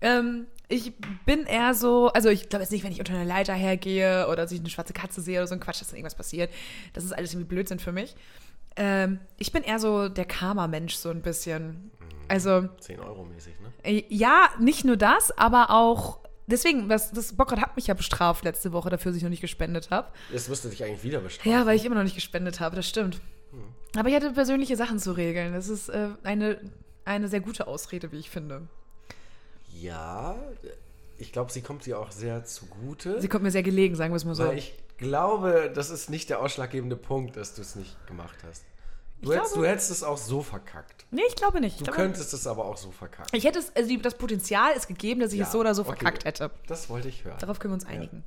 [0.00, 0.92] Ähm, ich
[1.26, 4.36] bin eher so, also ich glaube jetzt nicht, wenn ich unter einer Leiter hergehe oder
[4.36, 6.52] dass ich eine schwarze Katze sehe oder so ein Quatsch, dass dann irgendwas passiert.
[6.92, 8.14] Das ist alles irgendwie Blödsinn für mich.
[8.76, 11.90] Ähm, ich bin eher so der Karma-Mensch, so ein bisschen.
[12.28, 13.72] Also, 10 Euro mäßig, ne?
[13.82, 16.20] äh, ja, nicht nur das, aber auch.
[16.46, 19.40] Deswegen, das, das Bockrad hat mich ja bestraft letzte Woche dafür, dass ich noch nicht
[19.40, 20.08] gespendet habe.
[20.32, 21.50] Jetzt müsste dich eigentlich wieder bestrafen.
[21.50, 23.20] Ja, weil ich immer noch nicht gespendet habe, das stimmt.
[23.96, 25.52] Aber ich hatte persönliche Sachen zu regeln.
[25.52, 26.60] Das ist äh, eine,
[27.04, 28.68] eine sehr gute Ausrede, wie ich finde.
[29.80, 30.36] Ja,
[31.18, 33.20] ich glaube, sie kommt dir auch sehr zugute.
[33.20, 34.44] Sie kommt mir sehr gelegen, sagen wir es mal so.
[34.46, 38.64] weil ich glaube, das ist nicht der ausschlaggebende Punkt, dass du es nicht gemacht hast.
[39.22, 41.04] Du, hättest, glaube- du hättest es auch so verkackt.
[41.10, 41.72] nee, ich glaube nicht.
[41.74, 43.28] Ich, Du glaube, könntest es aber auch so verkacken.
[43.36, 45.82] ich hätte es, also das Potenzial ist gegeben, dass ich Ja, es so oder so
[45.82, 45.90] okay.
[45.98, 46.50] verkackt hätte.
[46.66, 47.36] Das wollte ich hören.
[47.38, 48.24] Darauf können wir uns einigen.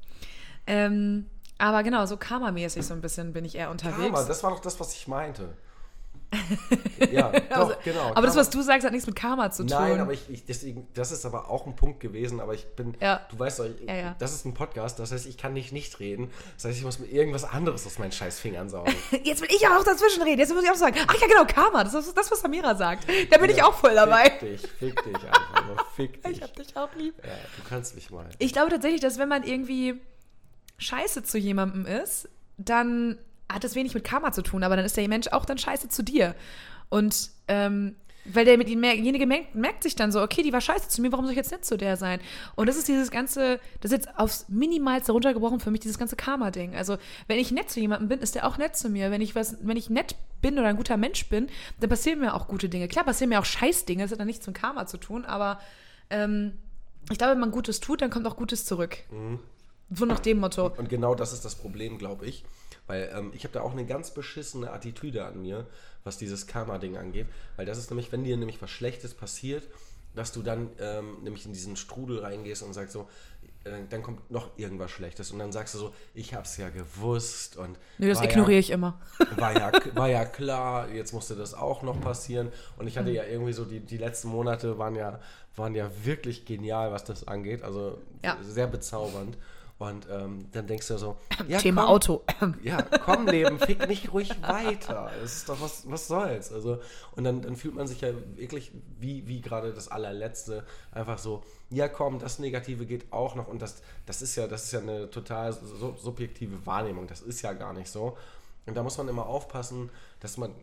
[0.68, 1.28] Ähm,
[1.58, 3.98] aber genau, so Karma-mäßig so ein bisschen bin ich eher unterwegs.
[3.98, 5.50] Karma, das war doch das, was ich meinte.
[7.12, 8.00] Ja, doch, Also, genau.
[8.12, 8.36] aber das, Karma.
[8.36, 9.78] was du sagst, hat nichts mit Karma zu tun.
[9.78, 12.96] Nein, aber ich, ich deswegen, das ist aber auch ein Punkt gewesen, aber ich bin,
[13.02, 13.22] Ja.
[13.30, 14.16] du weißt doch, ich, Ja, ja.
[14.20, 16.32] das ist ein Podcast, das heißt, ich kann nicht nicht reden.
[16.56, 18.94] Das heißt, ich muss mir irgendwas anderes aus meinen scheiß Fingern saugen.
[19.24, 20.40] Jetzt will ich auch dazwischen reden.
[20.40, 20.96] Jetzt muss ich auch sagen.
[21.08, 21.84] Ach ja, genau, Karma.
[21.84, 23.06] Das ist das, was Samira sagt.
[23.30, 24.32] Da bin ich auch voll dabei.
[24.32, 26.24] Fick dich, fick dich einfach nur, fick dich.
[26.38, 27.14] Ich hab dich auch lieb.
[27.24, 28.30] Ja, du kannst mich mal.
[28.40, 30.02] Ich glaube tatsächlich, dass wenn man irgendwie
[30.78, 32.28] scheiße zu jemandem ist,
[32.58, 33.18] dann
[33.52, 35.90] hat das wenig mit Karma zu tun, aber dann ist der Mensch auch dann scheiße
[35.90, 36.36] zu dir.
[36.90, 40.88] Und ähm, weil der mit derjenige merkt, merkt sich dann so, okay, die war scheiße
[40.88, 42.22] zu mir, warum soll ich jetzt nett zu der sein?
[42.56, 46.16] Und das ist dieses ganze, das ist jetzt aufs Minimalste runtergebrochen für mich, dieses ganze
[46.16, 46.76] Karma-Ding.
[46.76, 49.12] Also, wenn ich nett zu jemandem bin, ist der auch nett zu mir.
[49.12, 51.48] Wenn ich was, wenn ich nett bin oder ein guter Mensch bin,
[51.80, 52.88] dann passieren mir auch gute Dinge.
[52.88, 55.60] Klar, passieren mir auch Scheißdinge, das hat dann nichts mit Karma zu tun, aber
[56.10, 56.54] ähm,
[57.12, 58.98] ich glaube, wenn man Gutes tut, dann kommt auch Gutes zurück.
[59.94, 60.72] So nach dem Motto.
[60.78, 62.46] Und genau das ist das Problem, glaube ich.
[62.88, 65.66] Weil ähm, ich habe da auch eine ganz beschissene Attitüde an mir,
[66.04, 67.28] was dieses Karma-Ding angeht.
[67.56, 69.68] Weil das ist nämlich, wenn dir nämlich was Schlechtes passiert,
[70.16, 73.08] dass du dann ähm, nämlich in diesen Strudel reingehst und sagst so,
[73.64, 75.32] äh, dann kommt noch irgendwas Schlechtes.
[75.32, 77.58] Und dann sagst du so, ich hab's ja gewusst.
[77.58, 79.00] Und Nö, das ignoriere ja, ich immer.
[79.38, 82.52] war ja, war ja klar, jetzt musste das auch noch passieren.
[82.78, 83.16] Und ich hatte Mhm.
[83.16, 85.20] ja irgendwie so, die, die letzten Monate waren ja,
[85.56, 87.64] waren ja wirklich genial, was das angeht.
[87.64, 88.38] Also Ja.
[88.42, 89.38] sehr bezaubernd.
[89.84, 92.24] Und ähm, dann denkst du so, ja, Thema komm, Auto.
[92.64, 95.12] Ja, komm Leben, fick nicht ruhig weiter.
[95.20, 96.54] Das ist doch was, was soll's.
[96.54, 96.80] Also,
[97.18, 101.44] und dann, dann fühlt man sich ja wirklich wie, wie gerade das allerletzte, einfach so,
[101.70, 103.50] ja komm, das Negative geht auch noch.
[103.50, 107.08] Und das, das ist ja, das ist ja eine total so, subjektive Wahrnehmung.
[107.08, 108.18] Das ist ja gar nicht so.
[108.66, 109.90] Und da muss man immer aufpassen,
[110.22, 110.56] dass man,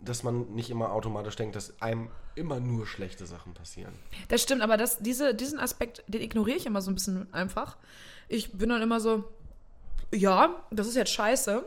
[0.00, 3.94] dass man nicht immer automatisch denkt, dass einem immer nur schlechte Sachen passieren.
[4.26, 7.76] Das stimmt, aber das, diese, diesen Aspekt, den ignoriere ich immer so ein bisschen einfach.
[8.28, 9.24] Ich bin dann immer so,
[10.12, 11.64] ja, das ist jetzt scheiße.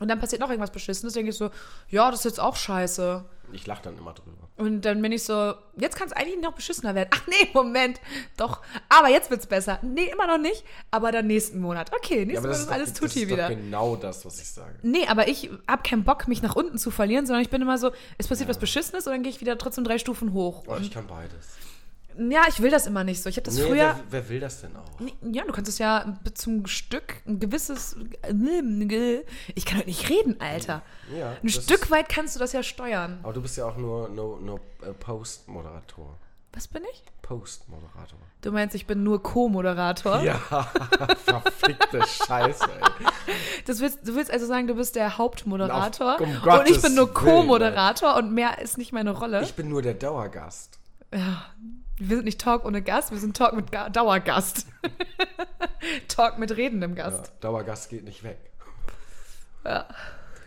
[0.00, 1.50] Und dann passiert noch irgendwas Beschissenes, denke ich so,
[1.88, 3.24] ja, das ist jetzt auch scheiße.
[3.52, 4.48] Ich lache dann immer drüber.
[4.56, 7.10] Und dann bin ich so, jetzt kann es eigentlich noch beschissener werden.
[7.14, 8.00] Ach nee, Moment,
[8.36, 8.62] doch.
[8.88, 9.78] Aber jetzt wird's besser.
[9.82, 11.92] Nee, immer noch nicht, aber dann nächsten Monat.
[11.94, 13.48] Okay, nächsten Monat ist, doch- alles das tutti ist wieder.
[13.48, 14.74] doch genau das, was ich sage.
[14.82, 17.78] Nee, aber ich habe keinen Bock, mich nach unten zu verlieren, sondern ich bin immer
[17.78, 20.64] so, es passiert was Beschissenes und dann gehe ich wieder trotzdem drei Stufen hoch.
[20.66, 21.50] Oh, ich kann beides.
[22.16, 23.28] Ja, ich will das immer nicht so.
[23.28, 23.76] Ich habe das Nee, früher.
[23.76, 24.84] wer, wer will das denn auch?
[25.22, 27.96] Ja, du kannst es ja zum Stück ein gewisses.
[29.54, 30.82] Ich kann heute nicht reden, Alter.
[31.18, 33.18] Ja, Ein Stück weit kannst du das ja steuern.
[33.22, 36.16] Aber du bist ja auch nur, nur, nur äh, Post-Moderator.
[36.52, 37.02] Was bin ich?
[37.22, 38.18] Post-Moderator.
[38.42, 40.22] Du meinst, ich bin nur Co-Moderator?
[40.22, 40.36] Ja,
[41.24, 43.06] verfickte Scheiße, ey.
[43.66, 47.12] Das willst, du willst also sagen, du bist der Hauptmoderator um und ich bin nur
[47.12, 49.42] Co-Moderator und mehr ist nicht meine Rolle.
[49.42, 50.78] Ich bin nur der Dauergast.
[51.12, 51.46] ja,
[51.98, 54.66] wir sind nicht Talk ohne Gast, wir sind Talk mit Ga Dauergast.
[56.08, 57.32] Talk mit redendem Ja, Gast.
[57.40, 58.38] Dauergast geht nicht weg.
[59.64, 59.86] Ja.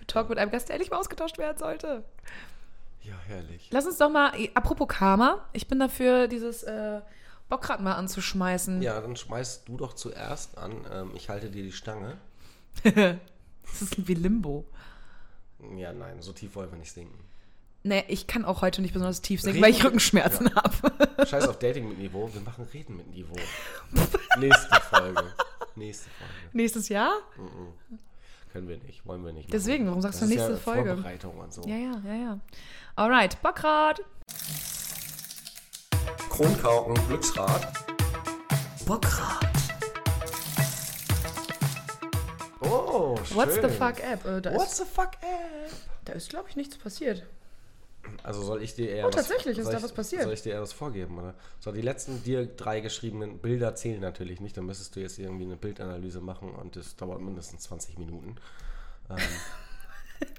[0.07, 2.03] Talk mit einem Gast, der endlich mal ausgetauscht werden sollte.
[3.01, 3.69] Ja, herrlich.
[3.71, 7.01] Lass uns doch mal, apropos Karma, ich bin dafür, dieses äh,
[7.49, 8.81] Bockrad mal anzuschmeißen.
[8.81, 10.85] Ja, dann schmeißt du doch zuerst an.
[10.91, 12.17] Ähm, ich halte dir die Stange.
[13.69, 14.65] Das ist wie Limbo.
[15.75, 17.19] Ja, nein, so tief wollen wir nicht sinken.
[17.83, 21.25] Nee, ich kann auch heute nicht besonders tief singen, Reden weil ich Rückenschmerzen habe.
[21.25, 23.35] Scheiß auf Dating mit Niveau, wir machen Reden mit Niveau.
[24.37, 25.23] Nächste Folge.
[25.75, 26.33] Nächste Folge.
[26.53, 27.13] Nächstes Jahr?
[28.51, 29.51] Können wir nicht, wollen wir nicht.
[29.53, 29.91] Deswegen, machen.
[29.91, 30.93] warum sagst Das du nächste ja Folge?
[30.95, 31.61] Vorbereitung und so.
[31.63, 32.39] Ja, ja, ja, ja.
[32.95, 34.01] Alright, Bockrad.
[36.29, 37.73] Kronkauken, Glücksrad.
[38.85, 39.45] Bockrad.
[42.61, 43.37] Oh, schön.
[43.37, 44.25] What's the fuck app?
[44.25, 45.69] Äh, What's the fuck, ey?
[46.05, 47.23] da ist, glaube ich, nichts passiert.
[48.23, 50.23] Also soll ich dir eher Oh, was- tatsächlich, ist soll da ich, was passiert?
[50.23, 51.33] Soll ich dir eher was vorgeben, oder?
[51.59, 54.57] So, die letzten dir drei geschriebenen Bilder zählen natürlich nicht.
[54.57, 58.35] Dann müsstest du jetzt irgendwie eine Bildanalyse machen und das dauert mindestens 20 Minuten.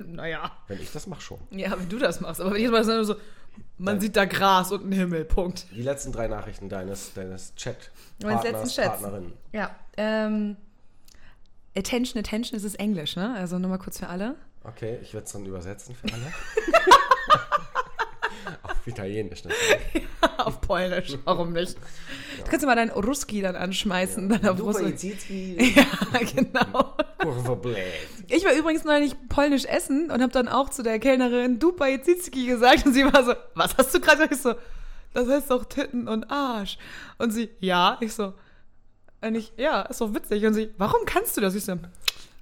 [0.04, 0.50] Naja.
[0.66, 1.38] Wenn ich das mache, schon.
[1.50, 2.40] Ja, wenn du das machst.
[2.40, 3.14] Aber jedes Mal ist es nur so,
[3.76, 5.66] man sieht da Gras und einen Himmel, Punkt.
[5.70, 7.92] Die letzten drei Nachrichten deines, deines Chat.
[8.20, 9.00] Meines letzten Chats.
[9.02, 9.32] Partnerin.
[9.52, 10.56] Ja, ähm,
[11.76, 13.34] Attention, Attention, ist es Englisch, ne?
[13.36, 14.34] Also nur mal kurz für alle.
[14.64, 16.26] Okay, ich werde es dann übersetzen für alle.
[18.62, 20.06] Auf Italienisch natürlich.
[20.38, 21.76] auf Polnisch, warum nicht?
[22.38, 25.12] Du kannst ja mal deinen Ruski dann anschmeißen, dann auf Du Russisch.
[25.28, 26.94] Ja, genau.
[28.28, 32.86] Ich war übrigens neulich polnisch essen und habe dann auch zu der Kellnerin Dupa gesagt
[32.86, 34.28] und sie war so, was hast du gerade?
[34.30, 34.54] Ich so,
[35.14, 36.78] das heißt doch Titten und Arsch.
[37.18, 37.98] Und sie, ja.
[38.00, 38.34] Ich so,
[39.20, 40.44] und ich, ja, ist doch witzig.
[40.46, 41.54] Und sie, warum kannst du das?
[41.54, 41.74] Ich so,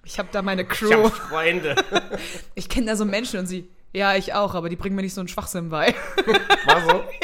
[0.05, 1.05] ich habe da meine Ich Crew.
[1.05, 1.77] hab Freunde.
[2.55, 5.15] Ich kenne da so Menschen und sie, ja, ich auch, aber die bringen mir nicht
[5.15, 5.95] so einen Schwachsinn bei.
[6.67, 7.05] War so?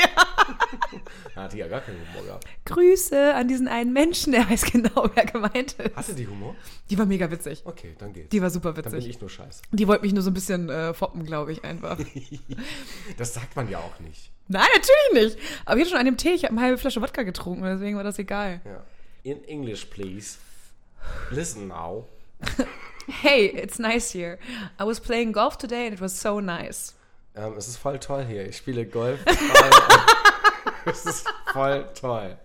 [1.34, 1.44] Ja.
[1.44, 2.46] Hat die ja gar keinen Humor gehabt.
[2.66, 5.96] Grüße an diesen einen Menschen, der weiß genau, wer gemeint ist.
[5.96, 6.54] Hatte die Humor?
[6.90, 7.62] Die war mega witzig.
[7.64, 8.28] Okay, dann geht's.
[8.30, 9.10] Die war super dann bin witzig.
[9.10, 9.62] ich nur scheiße.
[9.70, 11.98] Die wollte mich nur so ein bisschen äh, foppen, glaube ich, einfach.
[13.16, 14.30] Das sagt man ja auch nicht.
[14.48, 15.38] Nein, natürlich nicht.
[15.64, 17.96] Aber ich hatte schon an dem Tee, ich habe eine halbe Flasche Wodka getrunken, deswegen
[17.96, 18.60] war das egal.
[18.64, 18.82] Ja.
[19.22, 20.38] In English, please.
[21.30, 22.06] Listen now.
[23.08, 24.38] Hey, it's nice here.
[24.78, 26.94] I was playing golf today and it was so nice.
[27.34, 28.46] Ähm, es ist voll toll hier.
[28.46, 29.20] Ich spiele Golf.
[30.86, 32.36] es ist voll toll.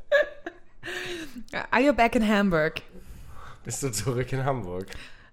[1.71, 2.81] Are you back in Hamburg?
[3.63, 4.87] Bist du zurück in Hamburg?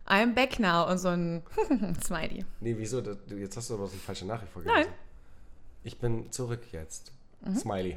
[0.06, 0.86] I'm back now.
[0.90, 1.42] Und so ein
[2.04, 2.44] Smiley.
[2.60, 3.00] Nee, wieso?
[3.00, 4.82] Das- Jetzt hast du aber so eine falsche Nachricht vorgelesen.
[4.82, 4.92] Nein.
[5.84, 7.12] Ich bin zurück jetzt.
[7.58, 7.96] Smiley.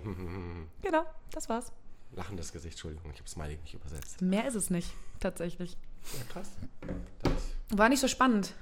[0.81, 1.71] Genau, das war's.
[2.13, 4.21] Lachendes Gesicht, Entschuldigung, ich habe Smiley nicht übersetzt.
[4.21, 5.77] Mehr ist es nicht, tatsächlich.
[6.13, 6.49] Ja, krass.
[7.23, 8.53] Das, War nicht so spannend.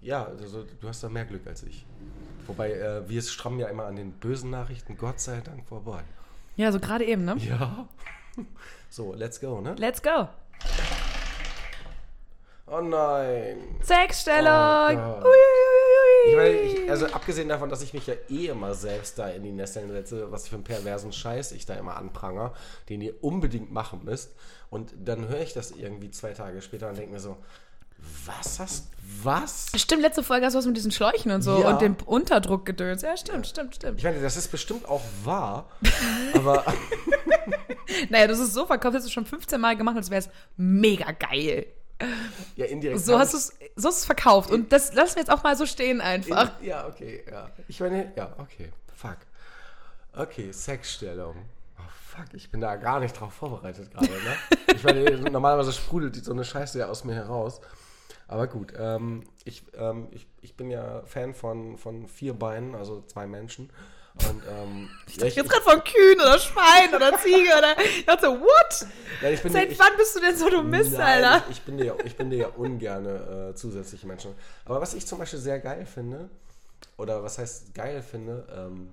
[0.00, 1.84] ja, also, du hast da mehr Glück als ich.
[2.46, 6.02] Wobei, äh, wir strammen ja immer an den bösen Nachrichten, Gott sei Dank, vorbei.
[6.56, 7.36] Ja, so gerade eben, ne?
[7.38, 7.88] Ja.
[8.90, 9.74] So, let's go, ne?
[9.78, 10.28] Let's go.
[12.66, 13.56] Oh nein.
[13.82, 14.46] Sexstellung.
[14.46, 15.24] Oh Gott.
[15.24, 15.67] Uiuiui.
[16.28, 19.42] Ich meine, ich, also abgesehen davon, dass ich mich ja eh immer selbst da in
[19.42, 22.52] die Nesseln setze, was für einen perversen Scheiß ich da immer anpranger,
[22.88, 24.32] den ihr unbedingt machen müsst.
[24.70, 27.36] Und dann höre ich das irgendwie zwei Tage später und denke mir so,
[28.26, 28.88] was hast,
[29.24, 29.66] was?
[29.74, 31.70] Stimmt, letzte Folge hast du was mit diesen Schläuchen und so Ja.
[31.70, 33.02] und dem Unterdruck gedöns.
[33.02, 33.98] Ja, stimmt, stimmt, stimmt.
[33.98, 35.68] Ich meine, das ist bestimmt auch wahr,
[36.34, 36.64] aber
[38.10, 41.10] Naja, das ist so verkauft, hast du schon 15 Mal gemacht, als wäre es mega
[41.12, 41.66] geil.
[42.56, 43.00] Ja, indirekt.
[43.00, 44.50] So hast du es so hast verkauft.
[44.50, 46.60] Und das lassen wir jetzt auch mal so stehen einfach.
[46.60, 47.50] In, ja, okay, ja.
[47.66, 48.70] Ich meine, ja, okay.
[48.94, 49.18] Fuck.
[50.12, 51.36] Okay, Sexstellung.
[51.78, 54.36] Oh, fuck, ich bin da gar nicht drauf vorbereitet gerade, ne?
[54.74, 57.60] Ich meine, normalerweise sprudelt so eine Scheiße ja aus mir heraus.
[58.28, 63.02] Aber gut, ähm, ich, ähm, ich, ich bin ja Fan von, von vier Beinen, also
[63.02, 63.70] zwei Menschen.
[64.28, 67.76] Und ähm, ja, Ich jetzt gerade von Kühen oder Schwein oder Ziege oder.
[67.98, 68.86] Ich dachte so, what?
[69.22, 71.44] ja, ich Seit ich, wann bist du denn so du Mist, Nein, Alter?
[71.50, 74.34] Ich, ich, bin dir, ja- ich bin dir ja ungerne äh, zusätzliche Menschen.
[74.64, 76.28] Aber was ich zum Beispiel sehr geil finde,
[76.96, 78.92] oder was heißt geil finde, ähm,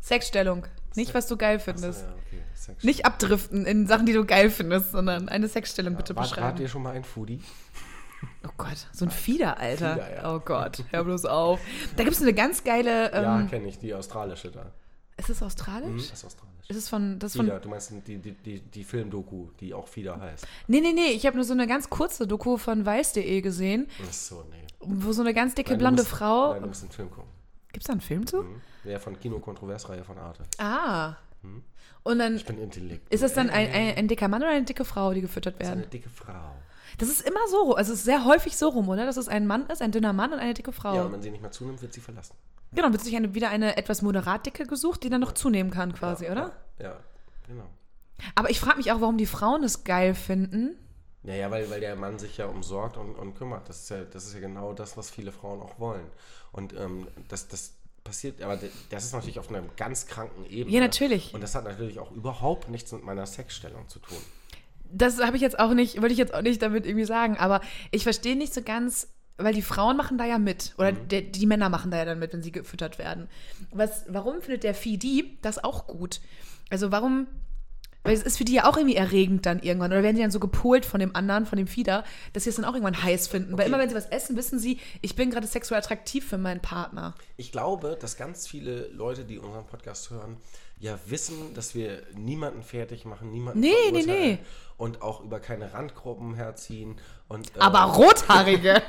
[0.00, 0.66] Sexstellung.
[0.94, 2.02] Nicht, was du geil findest.
[2.02, 6.30] ja, okay, Nicht abdriften in Sachen, die du geil findest, sondern eine Sexstellung bitte Wart,
[6.30, 6.60] wart beschreiben.
[6.62, 7.40] ihr schon mal ein Foodie?
[8.44, 9.94] Oh Gott, so ein Fieder, Alter.
[9.94, 10.34] Fieder, ja.
[10.34, 11.60] Oh Gott, hör bloß auf.
[11.96, 13.12] Da gibt es eine ganz geile.
[13.12, 14.72] ja, Ähm, kenne ich, die australische da.
[15.16, 15.88] ist es australisch?
[15.88, 16.54] Mhm, das ist australisch.
[16.68, 17.18] Ist es von.
[17.18, 20.46] Das ist von Fieder, du meinst die, die, die, die Filmdoku, die auch Fieder heißt.
[20.66, 21.12] nee, nee, nee.
[21.12, 24.64] Ich habe nur so eine ganz kurze Doku von weiß.de gesehen, Ach so, nee.
[24.80, 26.52] wo so eine ganz dicke Nein, blonde musst- Frau.
[26.52, 27.30] Nein, du musst einen Film gucken.
[27.72, 28.42] Gibt es da einen Film zu?
[28.42, 28.60] Mhm.
[28.84, 30.42] Der von Kino-Kontroversreihe von Arte.
[30.58, 31.16] Ah.
[32.02, 33.12] Und dann Ich bin intellekt.
[33.12, 35.62] ist das dann ein, ein, ein dicker Mann oder eine dicke Frau, die gefüttert Das
[35.62, 35.80] ist werden?
[35.82, 36.54] eine dicke Frau.
[36.96, 39.04] Das ist immer so, also es ist sehr häufig so rum, oder?
[39.04, 40.94] Dass es ein Mann ist, ein dünner Mann und eine dicke Frau.
[40.94, 42.34] Ja, wenn man sie nicht mehr zunimmt, wird sie verlassen.
[42.72, 45.92] genau, wird sich eine, wieder eine etwas moderat dicke gesucht, die dann noch zunehmen kann
[45.92, 46.52] quasi, ja, oder?
[46.78, 46.96] Ja, ja,
[47.46, 47.66] genau.
[48.34, 50.76] Aber ich frage mich auch, warum die Frauen es geil finden.
[51.22, 53.68] Naja, weil, weil der Mann sich ja umsorgt und, und kümmert.
[53.68, 56.06] Das ist, ja, das ist ja genau das, was viele Frauen auch wollen.
[56.52, 57.74] Und ähm, das, das
[58.04, 58.58] passiert, aber
[58.90, 60.74] das ist natürlich auf einer ganz kranken Ebene.
[60.74, 61.34] Ja, natürlich.
[61.34, 64.18] Und das hat natürlich auch überhaupt nichts mit meiner Sexstellung zu tun.
[64.92, 67.60] Das habe ich jetzt auch nicht, wollte ich jetzt auch nicht damit irgendwie sagen, aber
[67.90, 70.74] ich verstehe nicht so ganz, weil die Frauen machen da ja mit.
[70.78, 71.08] Oder Mhm.
[71.08, 73.28] der, die Männer machen da ja dann mit, wenn sie gefüttert werden.
[73.70, 76.20] Was, warum findet der Fidi das auch gut?
[76.70, 77.26] Also warum.
[78.04, 79.90] Weil es ist für die ja auch irgendwie erregend dann irgendwann.
[79.92, 82.56] Oder werden die dann so gepolt von dem anderen, von dem Fieder, dass sie es
[82.56, 83.52] dann auch irgendwann heiß finden.
[83.52, 83.68] Weil Okay.
[83.68, 87.14] immer wenn sie was essen, wissen sie, ich bin gerade sexuell attraktiv für meinen Partner.
[87.36, 90.36] Ich glaube, dass ganz viele Leute, die unseren Podcast hören,
[90.80, 94.38] ja wissen, dass wir niemanden fertig machen, niemanden Nee, nee, nee.
[94.76, 96.96] und auch über keine Randgruppen herziehen.
[97.28, 98.82] Und, äh, Aber Rothaarige!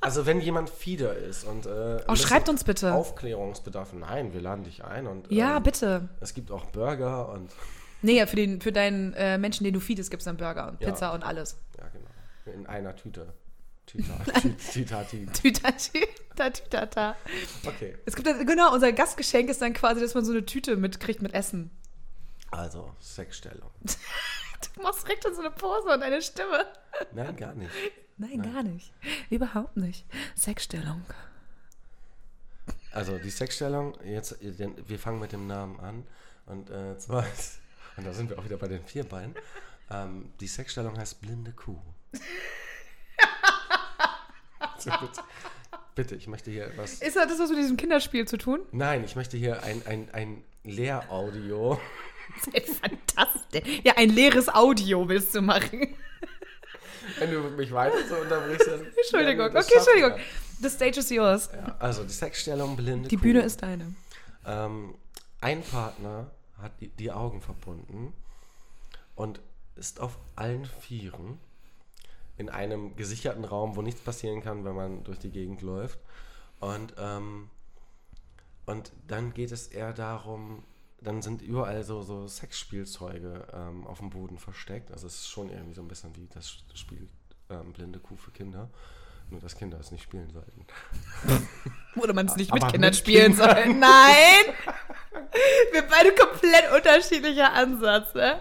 [0.00, 2.92] Also wenn jemand Fieder ist und äh, Oh, schreibt uns bitte.
[2.92, 3.94] Aufklärungsbedarf.
[3.94, 6.08] Nein, wir laden dich ein und Ja, ähm, bitte.
[6.20, 7.50] es gibt auch Burger und
[8.02, 10.68] Nee, ja, für, den, für deinen äh, Menschen, den du feedest, gibt es dann Burger
[10.68, 10.90] und Ja.
[10.90, 11.56] Pizza und alles.
[11.78, 12.04] ja genau
[12.58, 13.32] in einer Tüte.
[13.94, 15.26] Tüta, Tü- Tütati.
[15.32, 17.16] Tütata, tütata.
[17.66, 20.76] Okay, Es gibt dann, genau, unser Gastgeschenk ist dann quasi, dass man so eine Tüte
[20.76, 21.70] mitkriegt mit Essen.
[22.50, 23.70] also Sexstellung.
[24.76, 26.66] Du machst direkt so eine Pose und eine Stimme.
[27.12, 27.70] Nein, gar nicht.
[28.16, 28.92] Nein, gar nicht.
[29.28, 30.06] Überhaupt nicht.
[30.34, 31.02] Sexstellung.
[32.90, 36.06] Also die Sexstellung, jetzt, wir fangen mit dem Namen an.
[36.46, 37.26] Und äh, zwar,
[37.98, 39.34] und da sind wir auch wieder bei den Vierbeinen.
[39.90, 41.76] Ähm, die Sexstellung heißt blinde Kuh.
[44.92, 45.22] also bitte,
[45.94, 46.94] bitte, ich möchte hier etwas.
[46.94, 48.60] Ist das was mit diesem Kinderspiel zu tun?
[48.72, 50.44] Nein, ich möchte hier ein, ein, ein
[52.52, 53.62] ist fantastisch.
[53.84, 55.94] Ja, ein leeres Audio willst du machen.
[57.18, 58.86] Wenn du mich weiter so unterbrichst, dann.
[58.96, 59.46] Entschuldigung.
[59.46, 60.12] Okay, Entschuldigung.
[60.60, 61.50] The stage is yours.
[61.52, 61.76] Ja.
[61.78, 63.22] Also die Sexstellung blinde Die Kuh.
[63.22, 63.94] Bühne ist deine.
[64.46, 64.94] Ähm,
[65.40, 66.30] ein Partner
[66.60, 68.12] hat die, die Augen verbunden
[69.14, 69.40] und
[69.76, 71.38] ist auf allen Vieren
[72.36, 75.98] in einem gesicherten Raum, wo nichts passieren kann, wenn man durch die Gegend läuft.
[76.60, 77.50] Und, ähm,
[78.66, 80.64] und dann geht es eher darum,
[81.00, 84.90] dann sind überall so, so Sexspielzeuge ähm, auf dem Boden versteckt.
[84.90, 87.08] Also es ist schon irgendwie so ein bisschen wie das Spiel
[87.50, 88.70] ähm, Blinde Kuh für Kinder.
[89.30, 90.66] Nur, dass Kinder es nicht spielen sollten.
[92.00, 93.54] Oder man es nicht mit Kindern mit spielen Kindern.
[93.54, 93.74] soll.
[93.74, 94.54] Nein!
[95.72, 98.40] Wir beide komplett unterschiedlicher Ansatz, ne?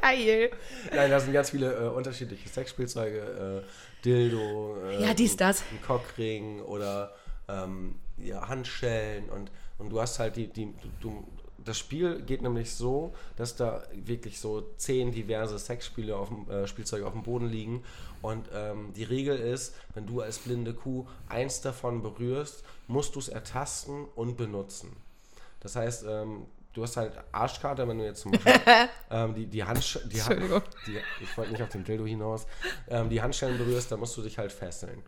[0.00, 0.50] Geil.
[0.94, 3.62] Nein, da sind ganz viele äh, unterschiedliche Sexspielzeuge.
[3.64, 5.62] Äh, Dildo, äh, Ja, dies, das.
[5.70, 7.14] Ein Cockring oder
[7.48, 9.28] ähm, ja, Handschellen.
[9.30, 11.26] Und, und du hast halt die, die du,
[11.64, 16.66] das Spiel geht nämlich so, dass da wirklich so zehn diverse Sexspiele auf dem, äh,
[16.66, 17.82] Spielzeuge auf dem Boden liegen.
[18.22, 23.18] Und ähm, die Regel ist, wenn du als blinde Kuh eins davon berührst, musst du
[23.18, 24.94] es ertasten und benutzen.
[25.60, 28.52] Das heißt, ähm, du hast halt Arschkarte, wenn du jetzt zum Beispiel
[29.10, 30.62] ähm, die, die Handsch die, Entschuldigung.
[30.86, 32.46] die, ich wollte nicht auf den Dildo hinaus,
[32.88, 35.02] ähm, die Handschellen berührst, dann musst du dich halt fesseln.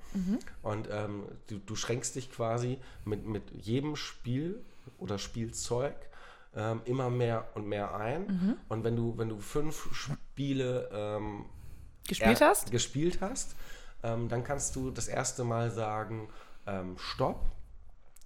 [0.62, 4.64] Und ähm, du, du schränkst dich quasi mit, mit jedem Spiel
[4.98, 5.94] oder Spielzeug
[6.54, 8.58] ähm, immer mehr und mehr ein.
[8.68, 11.46] Und wenn du, wenn du fünf Spiele ähm,
[12.08, 12.70] Gespielt hast?
[12.70, 13.56] gespielt hast,
[14.04, 16.28] ähm, dann kannst du das erste Mal sagen,
[16.96, 17.44] Stopp.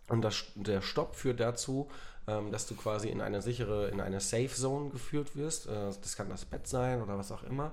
[0.09, 1.91] Und das, der Stopp führt dazu,
[2.27, 5.67] ähm, dass du quasi in eine sichere, in eine Safe Zone geführt wirst.
[5.67, 7.73] Äh, das kann das Bett sein oder was auch immer.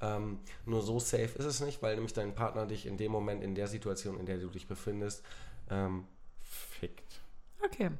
[0.00, 3.42] Ähm, nur so safe ist es nicht, weil nämlich dein Partner dich in dem Moment,
[3.42, 5.22] in der Situation, in der du dich befindest,
[5.70, 6.04] ähm,
[6.42, 7.20] fickt.
[7.64, 7.90] Okay.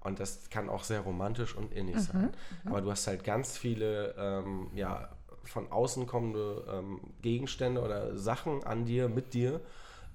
[0.00, 2.32] Und das kann auch sehr romantisch und innig sein.
[2.64, 5.08] Aber du hast halt ganz viele ähm, ja,
[5.44, 9.60] von außen kommende ähm, Gegenstände oder Sachen an dir, mit dir,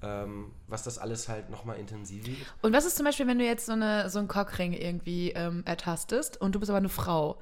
[0.03, 2.37] ähm, was das alles halt nochmal intensiviert.
[2.61, 5.63] Und was ist zum Beispiel, wenn du jetzt so, eine, so einen Cockring irgendwie ähm,
[5.65, 7.39] ertastest und du bist aber eine Frau?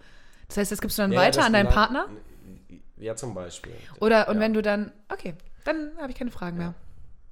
[0.47, 2.07] Das heißt, das gibst du dann Ja, weiter an deinen land- Partner?
[2.97, 3.73] Ja, zum Beispiel.
[3.99, 4.41] Oder, und ja.
[4.41, 6.73] wenn du dann, okay, dann habe ich keine Fragen mehr.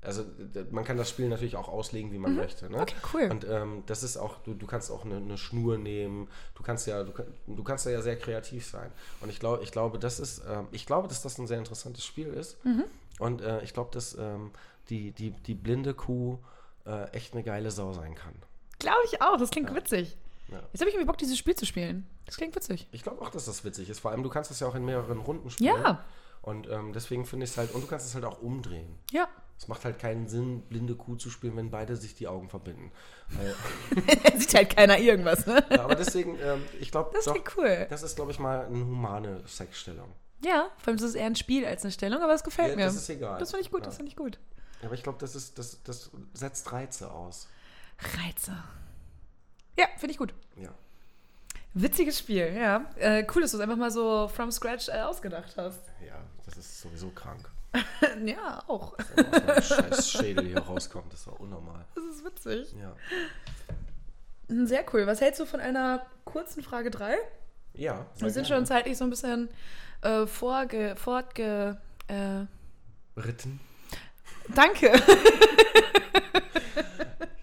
[0.02, 0.24] Also
[0.72, 2.70] man kann das Spiel natürlich auch auslegen, wie man möchte.
[2.70, 2.80] Ne?
[2.80, 3.28] Okay, cool.
[3.30, 6.88] Und ähm, das ist auch, du, du kannst auch eine, eine Schnur nehmen, du kannst
[6.88, 7.12] ja, du,
[7.48, 8.92] du kannst ja sehr kreativ sein.
[9.20, 12.06] Und ich glaube, ich glaube, das ist, ähm, ich glaube, dass das ein sehr interessantes
[12.06, 12.64] Spiel ist.
[12.64, 12.86] Mhm.
[13.20, 14.52] Und äh, ich glaube, dass ähm,
[14.90, 16.38] die, die, die blinde Kuh
[16.86, 18.34] äh, echt eine geile Sau sein kann.
[18.80, 20.18] Glaube ich auch, das klingt witzig.
[20.50, 20.60] Ja.
[20.72, 22.08] Jetzt habe ich irgendwie Bock, dieses Spiel zu spielen.
[22.26, 22.88] Das klingt witzig.
[22.92, 24.00] Ich glaube auch, dass das witzig ist.
[24.00, 25.76] Vor allem, du kannst das ja auch in mehreren Runden spielen.
[25.84, 26.04] Ja.
[26.42, 28.98] Und ähm, deswegen finde ich es halt, und du kannst es halt auch umdrehen.
[29.12, 29.28] Ja.
[29.60, 32.92] Es macht halt keinen Sinn, blinde Kuh zu spielen, wenn beide sich die Augen verbinden.
[34.38, 35.66] Sieht halt keiner irgendwas, ne?
[35.70, 37.88] ja, aber deswegen, ähm, ich glaube, Das klingt cool.
[37.90, 40.12] das ist, glaube ich, mal eine humane Sexstellung.
[40.46, 42.76] Ja, vor allem ist es eher ein Spiel als eine Stellung, aber es gefällt Ja,
[42.76, 42.86] mir.
[42.86, 43.40] das ist egal.
[43.40, 43.98] Das finde ich gut, das Ja.
[43.98, 44.40] finde ich gut.
[44.84, 47.48] Aber ich glaube, das, ist, das, das setzt Reize aus.
[48.00, 48.56] Reize.
[49.78, 50.34] Ja, finde ich gut.
[50.56, 50.70] Ja.
[51.74, 52.86] Witziges Spiel, ja.
[52.96, 55.82] Äh, cool, dass du es einfach mal so from scratch äh, ausgedacht hast.
[56.06, 57.50] Ja, das ist sowieso krank.
[58.26, 58.98] ja, auch.
[59.16, 61.86] Meinem scheiß Schädel hier rauskommt, das war unnormal.
[61.94, 62.74] Das ist witzig.
[62.80, 62.96] Ja.
[64.50, 65.06] Hm, Sehr cool.
[65.06, 67.16] Was hältst du von einer kurzen Frage 3?
[67.74, 68.06] Ja.
[68.16, 68.62] sehr Wir sind gerne.
[68.62, 69.50] schon zeitlich so ein bisschen
[70.02, 71.78] äh, vorge, fortge.
[72.08, 72.46] Äh,
[73.20, 73.60] Ritten.
[74.56, 74.92] Danke.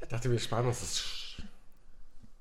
[0.03, 1.43] Ich dachte, wir sparen uns das Sch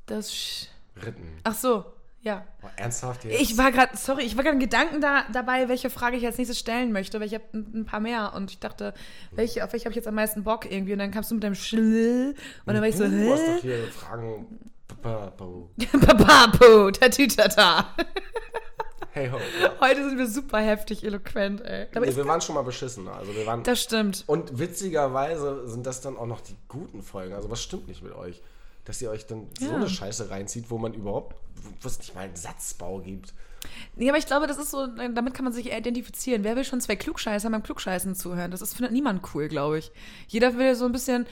[0.05, 0.33] Das.
[0.33, 0.67] Sch
[1.03, 1.39] Ritten.
[1.43, 1.85] Ach so,
[2.21, 2.45] ja.
[2.61, 3.41] Oh, ernsthaft jetzt?
[3.41, 6.37] Ich war gerade, sorry, ich war gerade in Gedanken da, dabei, welche Frage ich als
[6.37, 8.93] nächstes stellen möchte, weil ich habe ein, ein paar mehr und ich dachte,
[9.31, 11.43] welche, auf welche habe ich jetzt am meisten Bock irgendwie und dann kamst du mit
[11.43, 12.35] deinem Schlill
[12.65, 14.59] und dann war ich so, Du hast doch hier Fragen.
[14.87, 15.71] Papapo.
[15.99, 17.93] Papapo, Tatütata.
[19.13, 19.37] Hey ho.
[19.79, 21.85] Heute sind wir super heftig eloquent, ey.
[21.95, 23.07] Aber Nee, wir waren schon mal beschissen.
[23.07, 23.61] Also wir waren.
[23.63, 24.23] das stimmt.
[24.25, 27.33] Und witzigerweise sind das dann auch noch die guten Folgen.
[27.33, 28.41] Also was stimmt nicht mit euch?
[28.85, 29.75] Dass ihr euch dann so Ja.
[29.75, 31.35] eine Scheiße reinzieht, wo man überhaupt,
[31.81, 33.33] wo es nicht mal einen Satzbau gibt.
[33.95, 36.43] Nee, aber ich glaube, das ist so, damit kann man sich identifizieren.
[36.43, 38.51] Wer will schon zwei Klugscheißer beim Klugscheißen zuhören?
[38.51, 39.91] Das ist, findet niemand cool, glaube ich.
[40.27, 41.25] Jeder will so ein bisschen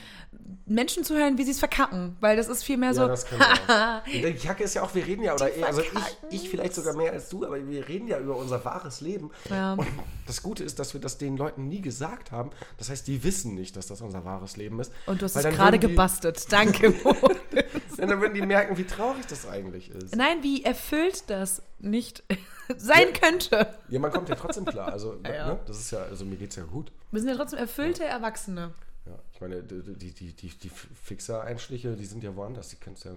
[0.66, 2.16] Menschen zuhören, wie sie es verkacken.
[2.20, 3.02] Weil das ist viel mehr so.
[3.02, 4.04] Ja, das wir auch.
[4.12, 7.12] Die Kacke ist ja auch, wir reden ja, oder also ich, ich vielleicht sogar mehr
[7.12, 9.32] als du, aber wir reden ja über unser wahres Leben.
[9.50, 9.74] Ja.
[9.74, 9.88] Und
[10.28, 12.52] das Gute ist, dass wir das den Leuten nie gesagt haben.
[12.78, 14.92] Das heißt, die wissen nicht, dass das unser wahres Leben ist.
[15.06, 16.52] Und du hast es gerade gebastelt.
[16.52, 17.16] Danke, Mo.
[18.10, 20.16] Dann würden die merken, wie traurig das eigentlich ist.
[20.16, 22.24] Nein, wie erfüllt das nicht
[22.78, 23.76] sein könnte.
[23.90, 24.92] Ja, man kommt ja trotzdem klar.
[24.92, 25.54] Also, Ja.
[25.54, 26.92] Ne, das ist ja, also mir geht's ja gut.
[27.12, 28.74] Wir sind ja trotzdem erfüllte Erwachsene.
[29.06, 32.70] Ja, ich meine, die, die, die, die, Fixer-Einstiche, die sind ja woanders.
[32.70, 33.12] Die kannst ja,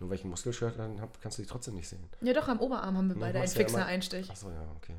[0.00, 2.02] nur ein Muskelshirt dann habe, kannst du die trotzdem nicht sehen.
[2.20, 4.30] Ja, doch, am Oberarm haben wir Ja, beide einen hast ja Fixer-Einstich.
[4.30, 4.94] Achso, ja, okay.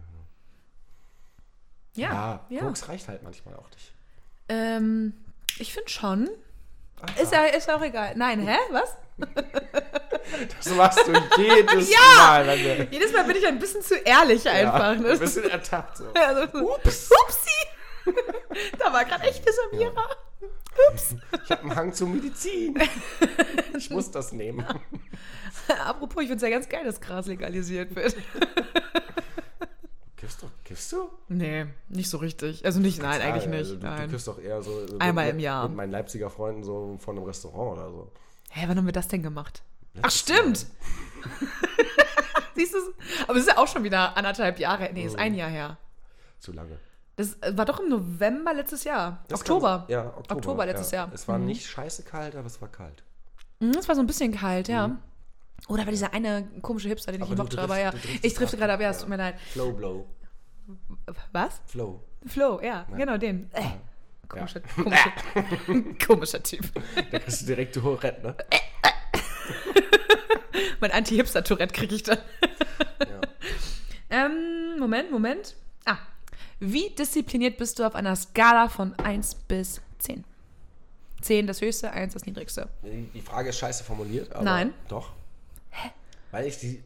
[1.96, 2.62] Ja, Ja, ja.
[2.62, 3.94] Koks reicht halt manchmal auch nicht.
[4.50, 5.14] Ähm,
[5.58, 6.30] ich finde schon.
[7.02, 8.16] Ach, Ist ja, ist ja auch egal.
[8.16, 8.58] Nein, hä?
[8.72, 8.96] Was?
[10.64, 11.98] Das machst du jedes Ja!
[12.18, 12.48] Mal.
[12.60, 14.94] Wir, Jedes Mal bin ich ein bisschen zu ehrlich einfach.
[14.94, 15.10] ja, ne?
[15.10, 15.98] ein bisschen ertappt.
[15.98, 16.06] So.
[16.14, 17.10] Also, Ups.
[17.12, 18.14] Upsi!
[18.80, 20.04] da war gerade echt eine Samira.
[20.92, 21.16] Ups.
[21.44, 22.80] Ich habe einen Hang zur Medizin.
[23.78, 24.66] Ich muss das nehmen.
[25.86, 28.16] Apropos, ich finde es ja ganz geil, dass Gras legalisiert wird.
[30.16, 30.48] Kiffst du?
[30.64, 31.10] Kiffst du?
[31.28, 32.66] Nee, nicht so richtig.
[32.66, 33.60] Also nicht, nein, eigentlich Ja, nicht.
[33.60, 34.10] also Du, du nein.
[34.10, 35.68] kiffst doch eher so Einmal mit, im Jahr.
[35.68, 38.12] mit meinen Leipziger Freunden so von einem Restaurant oder so.
[38.52, 39.64] Hä, wann haben wir das denn gemacht?
[40.02, 40.66] Ach, Letztes stimmt!
[42.56, 42.78] Siehst du?
[43.28, 44.90] Aber es ist ja auch schon wieder anderthalb Jahre.
[44.94, 45.78] Nee, ist ein Jahr her.
[46.40, 46.78] Zu lange.
[47.16, 49.24] Das war doch im November letztes Jahr.
[49.28, 49.80] Das Oktober.
[49.88, 50.36] Kann, ja, Oktober.
[50.36, 51.04] Oktober letztes ja.
[51.06, 51.12] Jahr.
[51.14, 53.04] Es war nicht scheiße kalt, aber es war kalt.
[53.60, 54.98] Mhm, Es war so ein bisschen kalt, ja.
[55.68, 57.40] Oh, da war dieser eine komische Hipster, den ich Mhm.
[57.40, 58.18] Aber aber drift- ja.
[58.22, 58.60] Ich drifte ab.
[58.62, 59.02] gerade ab, ja, es Ja.
[59.02, 59.40] tut mir leid.
[59.52, 60.06] Flow Blow.
[61.34, 61.62] Was?
[61.66, 62.04] Flow.
[62.26, 63.50] Flo, ja, genau den.
[63.54, 63.64] Äh,
[64.30, 65.12] komischer, komischer,
[66.06, 66.62] komischer Typ.
[67.12, 68.36] Da kriegst du direkt Tourette, ne?
[70.80, 72.20] Mein Anti-Hipster-Tourette kriege ich dann.
[73.00, 74.26] Ja.
[74.26, 75.56] Ähm, Moment, Moment.
[75.86, 75.98] Ah.
[76.60, 80.24] Wie diszipliniert bist du auf einer Skala von 1 bis 10?
[81.22, 82.70] 10 das höchste, 1 das niedrigste.
[82.84, 84.44] Die die Frage ist scheiße formuliert, aber.
[84.44, 84.74] Nein.
[84.88, 85.12] Doch.
[85.72, 85.90] Hä?
[86.32, 86.82] Weil ich die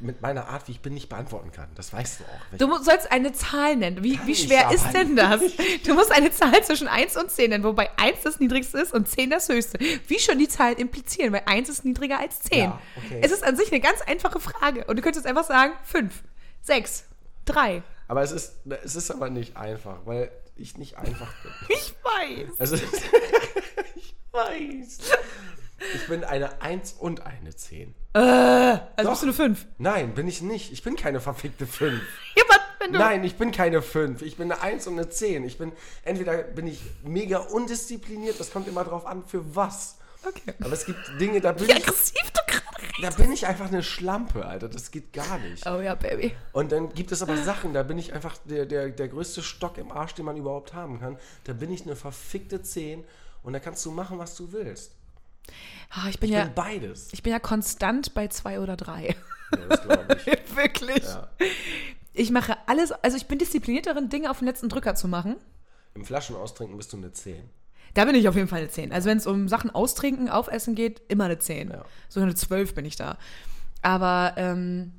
[0.00, 1.68] mit meiner Art, wie ich bin, nicht beantworten kann.
[1.74, 2.58] Das weißt du auch.
[2.58, 4.02] Du sollst eine Zahl nennen.
[4.02, 5.40] Wie, wie schwer ist denn das?
[5.84, 9.08] Du musst eine Zahl zwischen 1 und 10 nennen, wobei 1 das niedrigste ist und
[9.08, 9.78] 10 das höchste.
[10.06, 12.58] Wie schon die Zahlen implizieren, weil 1 ist niedriger als 10.
[12.58, 13.20] Ja, okay.
[13.22, 14.84] Es ist an sich eine ganz einfache Frage.
[14.84, 16.22] Und du könntest einfach sagen 5,
[16.62, 17.04] 6,
[17.46, 17.82] 3.
[18.08, 18.54] aber es ist,
[18.84, 21.52] es ist aber nicht einfach, weil ich nicht einfach bin.
[21.68, 22.60] Ich weiß.
[22.60, 22.76] Also,
[23.96, 24.98] ich weiß.
[25.94, 27.94] Ich bin eine 1 und eine 10.
[28.12, 29.10] Also Doch.
[29.10, 29.66] bist du eine 5.
[29.78, 30.72] Nein, bin ich nicht.
[30.72, 32.00] Ich bin keine verfickte 5.
[32.36, 32.98] Ja, aber wenn du.
[32.98, 34.22] Nein, ich bin keine 5.
[34.22, 35.44] Ich bin eine 1 und eine 10.
[35.44, 35.72] Ich bin,
[36.04, 39.98] entweder bin ich mega undiszipliniert, das kommt immer drauf an, für was.
[40.26, 40.54] Okay.
[40.60, 42.68] Aber es gibt Dinge, da bin Wie ich, aggressiv du gerade
[43.00, 44.68] da bin ich einfach eine Schlampe, Alter.
[44.68, 45.66] Das geht gar nicht.
[45.66, 46.34] Oh ja, Baby.
[46.52, 49.78] Und dann gibt es aber Sachen, da bin ich einfach der, der, der größte Stock
[49.78, 51.16] im Arsch, den man überhaupt haben kann.
[51.44, 53.04] Da bin ich eine verfickte 10
[53.42, 54.97] und da kannst du machen, was du willst.
[55.90, 56.44] Ah, ich bin Ich ja.
[56.44, 57.08] bin beides.
[57.12, 59.16] Ich bin ja konstant bei 2 oder 3.
[59.52, 60.26] Ja, das glaube ich.
[60.56, 61.04] Wirklich.
[61.04, 61.28] Ja.
[62.12, 65.36] Ich mache alles, also ich bin diszipliniert darin, Dinge auf den letzten Drücker zu machen.
[65.94, 67.48] Im Flaschen austrinken bist du eine 10.
[67.94, 68.92] Da bin ich auf jeden Fall eine 10.
[68.92, 71.70] Also wenn es um Sachen austrinken, aufessen geht, immer eine 10.
[71.70, 71.84] Ja.
[72.08, 73.16] So eine 12 bin ich da.
[73.82, 74.92] Aber ähm,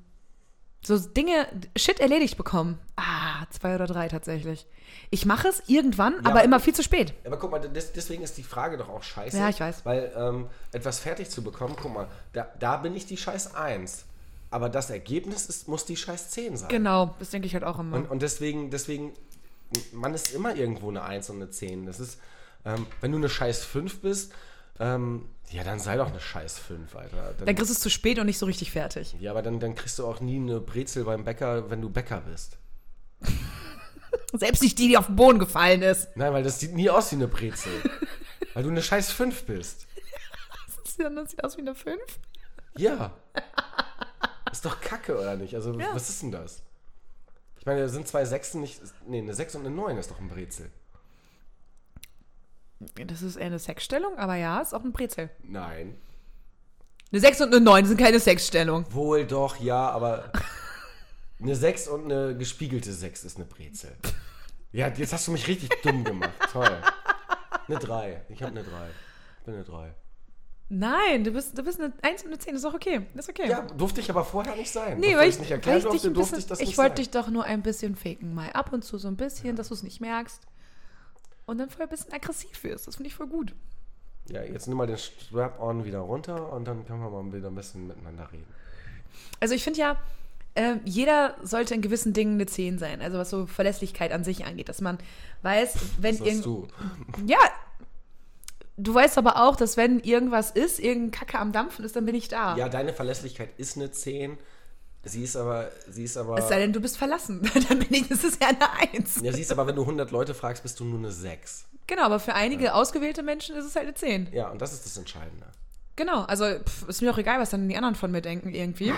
[0.85, 2.79] so Dinge, Shit erledigt bekommen.
[2.95, 4.65] Ah, zwei oder drei tatsächlich.
[5.11, 7.13] Ich mache es irgendwann, aber aber- immer viel zu spät.
[7.25, 9.37] Aber guck mal, des, deswegen ist die Frage doch auch scheiße.
[9.37, 9.85] Ja, ich weiß.
[9.85, 14.05] Weil ähm, etwas fertig zu bekommen, guck mal, da, da bin ich die scheiß 1.
[14.51, 16.69] Aber das Ergebnis ist, muss die scheiß 10 sein.
[16.69, 17.97] Genau, das denke ich halt auch immer.
[17.97, 19.13] Und, und deswegen, deswegen,
[19.91, 21.85] man ist immer irgendwo eine 1 und eine 10.
[21.85, 22.19] Das ist,
[22.65, 24.33] ähm, wenn du eine scheiß 5 bist,
[24.79, 27.33] ähm, ja, dann sei doch eine scheiß 5, Alter.
[27.37, 29.15] Dann, Dann kriegst du es zu spät und nicht so richtig fertig.
[29.19, 32.21] ja, aber dann, dann kriegst du auch nie eine Brezel beim Bäcker, wenn du Bäcker
[32.21, 32.57] bist.
[34.33, 36.15] Selbst nicht die, die auf den Boden gefallen ist.
[36.15, 37.71] Nein, weil das sieht nie aus wie eine Brezel.
[38.53, 39.87] weil du eine scheiß 5 bist.
[40.83, 41.97] Das sieht aus wie eine 5.
[42.77, 43.11] Ja.
[44.51, 45.55] Ist doch kacke, oder nicht?
[45.55, 45.89] Also, Ja.
[45.93, 46.61] was ist denn das?
[47.59, 48.81] Ich meine, da sind zwei Sechsen nicht.
[49.07, 50.71] Nee, eine 6 und eine 9 ist doch ein Brezel.
[53.07, 55.29] Das ist eher eine Sexstellung, aber ja, ist auch ein Brezel.
[55.43, 55.97] Nein.
[57.11, 58.85] Eine 6 und eine 9 sind keine Sexstellung.
[58.93, 60.31] Wohl doch, ja, aber.
[61.41, 63.95] Eine 6 und eine gespiegelte 6 ist eine Brezel.
[64.73, 66.33] Ja, jetzt hast du mich richtig dumm gemacht.
[66.51, 66.83] Toll.
[67.69, 68.25] Eine 3.
[68.27, 68.69] Ich habe eine 3.
[69.39, 69.95] Ich bin eine 3.
[70.67, 73.07] Nein, du bist, du bist eine 1 und eine 10, das ist auch okay.
[73.15, 73.49] Das ist okay.
[73.49, 74.99] Ja, durfte ich aber vorher nicht sein.
[74.99, 76.95] Nee, weil ich, nicht erklären ich durfte, ein durfte ich das ich nicht wollte sein.
[76.97, 79.75] dich doch nur ein bisschen faken, mal ab und zu so ein bisschen, dass du
[79.75, 80.41] es nicht merkst.
[81.49, 82.85] Und dann voll ein bisschen aggressiv wirst.
[82.85, 83.55] Das finde ich voll gut.
[84.29, 87.55] Ja, jetzt nimm mal den Strap-on wieder runter und dann können wir mal wieder ein
[87.55, 88.45] bisschen miteinander reden.
[89.39, 89.97] Also ich finde ja,
[90.53, 93.01] äh, jeder sollte in gewissen Dingen eine 10 sein.
[93.01, 94.69] Also was so Verlässlichkeit an sich angeht.
[94.69, 94.99] Dass man
[95.41, 96.45] weiß, wenn irgend...
[96.45, 96.67] du.
[97.25, 97.39] Ja,
[98.77, 102.13] du weißt aber auch, dass wenn irgendwas ist, irgendein Kacke am Dampfen ist, dann bin
[102.13, 102.55] ich da.
[102.57, 104.37] Ja, deine Verlässlichkeit ist eine 10.
[105.03, 107.41] Sie ist aber, sie ist aber, Es sei denn, du bist verlassen.
[107.69, 109.21] dann bin ich, das ist ja eine 1.
[109.21, 111.65] ja, sie ist aber, wenn du 100 Leute fragst, bist du nur eine 6.
[111.87, 114.33] Genau, aber für einige ausgewählte Menschen ist es halt eine 10.
[114.33, 115.47] Ja, und das ist das Entscheidende.
[115.95, 118.93] Genau, also pff, ist mir auch egal, was dann die anderen von mir denken irgendwie.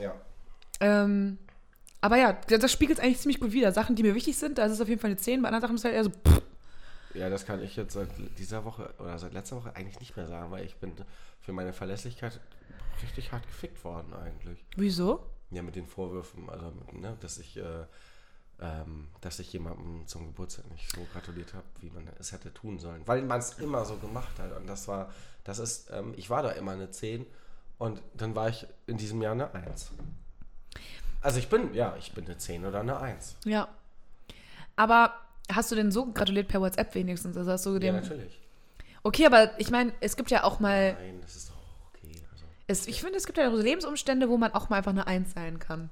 [0.00, 0.14] Ja.
[0.80, 1.38] Ähm,
[2.00, 3.72] aber ja, das das spiegelt es eigentlich ziemlich gut wider.
[3.72, 5.42] Sachen, die mir wichtig sind, da ist es auf jeden Fall eine 10.
[5.42, 6.42] Bei anderen Sachen ist es halt eher so, pff,
[7.14, 8.08] Ja, das kann ich jetzt seit
[8.38, 10.92] dieser Woche oder seit letzter Woche eigentlich nicht mehr sagen, weil ich bin
[11.40, 12.38] für meine Verlässlichkeit
[13.02, 14.64] richtig hart gefickt worden eigentlich.
[14.76, 15.24] wieso?
[15.50, 17.84] Ja, mit den Vorwürfen, also ne, dass ich, äh,
[18.60, 22.78] ähm, dass ich jemandem zum Geburtstag nicht so gratuliert habe, wie man es hätte tun
[22.78, 23.02] sollen.
[23.06, 24.56] Weil man es immer so gemacht hat.
[24.56, 25.12] Und das war,
[25.44, 27.24] das ist, ähm, ich war da immer eine 10
[27.78, 29.92] und dann war ich in diesem Jahr eine 1.
[31.20, 33.36] Also ich bin, ja, ich bin eine 10 oder eine 1.
[33.44, 33.68] Ja.
[34.74, 35.12] Aber
[35.50, 37.36] hast du denn so gratuliert per WhatsApp wenigstens?
[37.36, 37.94] Also hast du Ja, dem.
[37.96, 38.40] natürlich.
[39.02, 40.94] okay, aber ich meine, es gibt ja auch mal.
[40.94, 41.55] Nein, das ist doch.
[42.66, 45.32] Es, ich finde, es gibt ja so Lebensumstände, wo man auch mal einfach eine Eins
[45.32, 45.90] sein kann.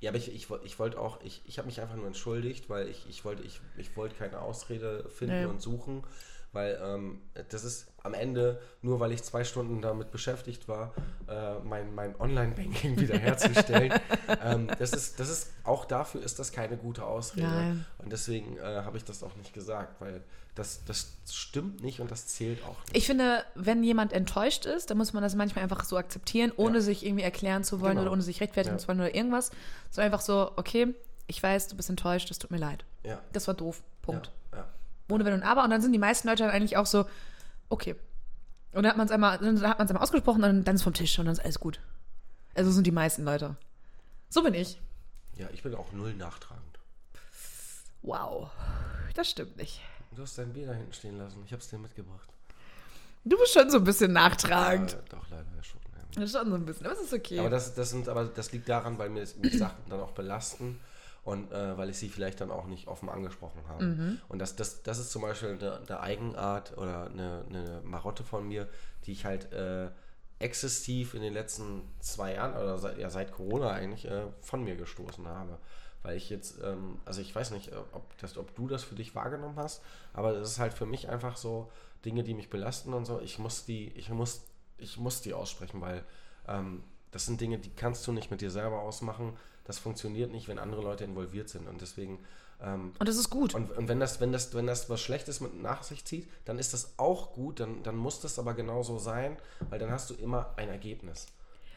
[0.00, 2.88] Ja, aber ich, ich, ich wollte auch, ich, ich habe mich einfach nur entschuldigt, weil
[2.88, 5.46] ich, ich wollte ich, ich wollte keine Ausrede finden Nee.
[5.46, 6.04] und suchen,
[6.56, 10.92] weil ähm, das ist am Ende, nur weil ich zwei Stunden damit beschäftigt war,
[11.28, 13.92] äh, mein, mein Online-Banking wiederherzustellen.
[14.42, 17.46] ähm, das, ist, das ist, auch dafür ist das keine gute Ausrede.
[17.46, 17.86] Nein.
[17.98, 20.22] Und deswegen äh, habe ich das auch nicht gesagt, weil
[20.54, 22.96] das, das stimmt nicht und das zählt auch nicht.
[22.96, 26.76] Ich finde, wenn jemand enttäuscht ist, dann muss man das manchmal einfach so akzeptieren, ohne
[26.78, 26.82] Ja.
[26.82, 28.02] sich irgendwie erklären zu wollen Genau.
[28.02, 28.78] oder ohne sich rechtfertigen Ja.
[28.78, 29.50] zu wollen oder irgendwas.
[29.90, 30.94] So einfach so, okay,
[31.26, 32.84] ich weiß, du bist enttäuscht, es tut mir leid.
[33.02, 33.18] Ja.
[33.32, 33.82] Das war doof.
[34.00, 34.26] Punkt.
[34.26, 34.32] Ja.
[35.08, 35.64] Ohne Wenn und Aber.
[35.64, 37.06] Und dann sind die meisten Leute dann eigentlich auch so,
[37.68, 37.96] okay.
[38.72, 40.82] Und dann hat man es einmal, dann hat man es einmal ausgesprochen und dann ist
[40.82, 41.80] vom Tisch und dann ist alles gut.
[42.54, 43.56] Also so sind die meisten Leute.
[44.28, 44.80] So bin ich.
[45.36, 46.78] ja, ich bin auch null nachtragend.
[48.02, 48.50] Wow.
[49.14, 49.80] Das stimmt nicht.
[50.14, 51.42] Du hast dein Bier da hinten stehen lassen.
[51.44, 52.28] Ich habe es dir mitgebracht.
[53.24, 54.92] Du bist schon so ein bisschen nachtragend.
[54.92, 55.80] Ja, doch, leider schon.
[55.92, 56.02] Ja.
[56.14, 57.38] Das ist schon so ein bisschen, aber es ist okay.
[57.40, 60.80] Aber das, das, sind, aber das liegt daran, weil mir Sachen dann auch belasten
[61.26, 63.84] und äh, weil ich sie vielleicht dann auch nicht offen angesprochen habe.
[63.84, 64.18] Mhm.
[64.28, 68.46] Und das, das, das ist zum Beispiel eine, eine Eigenart oder eine, eine Marotte von
[68.46, 68.68] mir,
[69.04, 69.90] die ich halt äh,
[70.38, 74.76] exzessiv in den letzten zwei Jahren oder seit, ja, seit Corona eigentlich äh, von mir
[74.76, 75.58] gestoßen habe.
[76.04, 79.16] Weil ich jetzt, ähm, also ich weiß nicht, ob, das, ob du das für dich
[79.16, 81.72] wahrgenommen hast, aber das ist halt für mich einfach so
[82.04, 83.20] Dinge, die mich belasten und so.
[83.20, 84.44] Ich muss die, ich muss,
[84.78, 86.04] ich muss die aussprechen, weil
[86.46, 89.36] ähm, das sind Dinge, die kannst du nicht mit dir selber ausmachen.
[89.66, 91.66] Das funktioniert nicht, wenn andere Leute involviert sind.
[91.68, 92.18] Und deswegen,
[92.62, 93.54] ähm, und das ist gut.
[93.54, 96.58] und, und wenn, das, wenn, das, wenn das was Schlechtes mit nach sich zieht, dann
[96.58, 99.36] ist das auch gut, dann, dann muss das aber genauso sein,
[99.70, 101.26] weil dann hast du immer ein Ergebnis.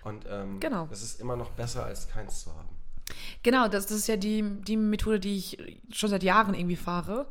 [0.03, 0.85] Und ähm, Genau.
[0.87, 2.69] das ist immer noch besser, als keins zu haben.
[3.41, 7.25] Genau, das, das ist ja die, die Methode, die ich schon seit Jahren irgendwie fahre.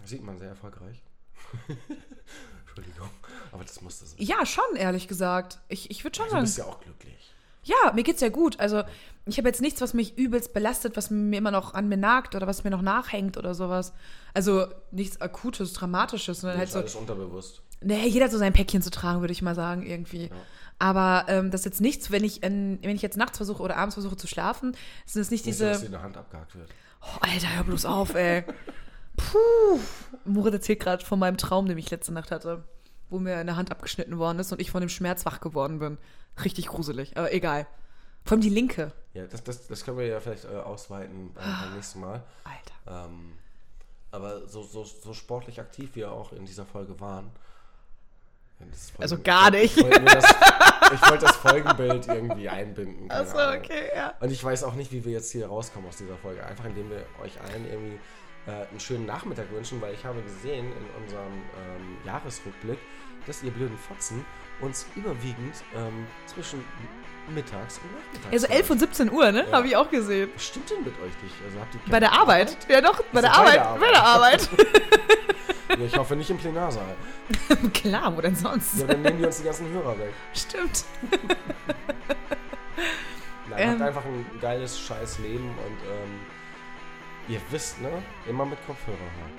[0.00, 1.02] Das sieht man sehr erfolgreich.
[2.66, 3.10] Entschuldigung,
[3.52, 4.16] aber das musste sein.
[4.20, 5.58] Ja, schon, ehrlich gesagt.
[5.68, 6.44] Ich, ich würde schon Du sagen.
[6.44, 7.32] bist ja auch glücklich.
[7.64, 8.58] Ja, mir geht's ja gut.
[8.60, 8.82] Also,
[9.26, 12.34] ich habe jetzt nichts, was mich übelst belastet, was mir immer noch an mir nagt
[12.34, 13.92] oder was mir noch nachhängt oder sowas.
[14.34, 16.78] Also, nichts Akutes, Dramatisches, sondern halt so.
[16.78, 17.62] alles unterbewusst.
[17.80, 20.30] Nee, jeder hat so sein Päckchen zu tragen, würde ich mal sagen, irgendwie.
[20.80, 23.76] Aber ähm, das ist jetzt nichts, wenn ich, in, wenn ich jetzt nachts versuche oder
[23.76, 25.96] abends versuche zu schlafen, sind es nicht Nicht so, dass dir diese.
[25.96, 26.70] eine Hand abgehakt wird.
[27.02, 28.44] Oh, Alter, hör bloß auf, ey.
[29.16, 29.80] Puh.
[30.24, 32.64] Moritz erzählt gerade von meinem Traum, den ich letzte Nacht hatte,
[33.10, 35.98] wo mir eine Hand abgeschnitten worden ist und ich von dem Schmerz wach geworden bin.
[36.44, 37.66] Richtig gruselig, aber egal.
[38.24, 38.92] Vor allem die linke.
[39.14, 42.22] Ja, das, das, das können wir ja vielleicht äh, ausweiten beim, beim nächsten Mal.
[42.44, 43.06] Alter.
[43.06, 43.32] Ähm,
[44.10, 47.30] aber so, so, so sportlich aktiv wir auch in dieser Folge waren.
[48.98, 49.76] Also gar nicht.
[49.76, 50.24] Ich wollte, das,
[50.92, 53.10] ich wollte das Folgenbild irgendwie einbinden.
[53.10, 54.14] Achso, okay, ja.
[54.20, 56.44] Und ich weiß auch nicht, wie wir jetzt hier rauskommen aus dieser Folge.
[56.44, 57.98] Einfach indem wir euch allen irgendwie
[58.46, 62.78] äh, einen schönen Nachmittag wünschen, weil ich habe gesehen in unserem ähm, Jahresrückblick,
[63.26, 64.24] dass ihr blöden Fotzen
[64.60, 66.64] uns überwiegend ähm, zwischen
[67.34, 68.32] mittags und nachmittags.
[68.32, 69.46] Also 11 und 17 Uhr, ne?
[69.50, 69.56] Ja.
[69.58, 70.30] Habe ich auch gesehen.
[70.34, 71.34] Was stimmt denn mit euch nicht?
[71.46, 72.56] Also habt ihr Bei der Arbeit.
[72.68, 73.54] Ja doch, bei der bei Arbeit.
[73.54, 74.48] der Bei der Arbeit.
[75.78, 76.96] Ja, ich hoffe nicht im Plenarsaal.
[77.74, 78.78] Klar, wo denn sonst?
[78.80, 80.12] Ja, dann nehmen die uns die ganzen Hörer weg.
[80.34, 80.84] Stimmt.
[83.50, 83.70] Nein, Ähm.
[83.72, 86.20] habt einfach ein geiles, scheiß Leben und ähm,
[87.28, 87.90] ihr wisst, ne?
[88.26, 89.32] Immer mit Kopfhörer hören.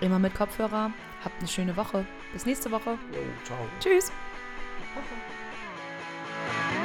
[0.00, 0.90] Immer mit Kopfhörer.
[1.24, 2.04] Habt eine schöne Woche.
[2.32, 2.98] Bis nächste Woche.
[3.12, 3.56] Jo, ciao.
[3.80, 4.12] Tschüss.
[4.96, 6.83] Uhum.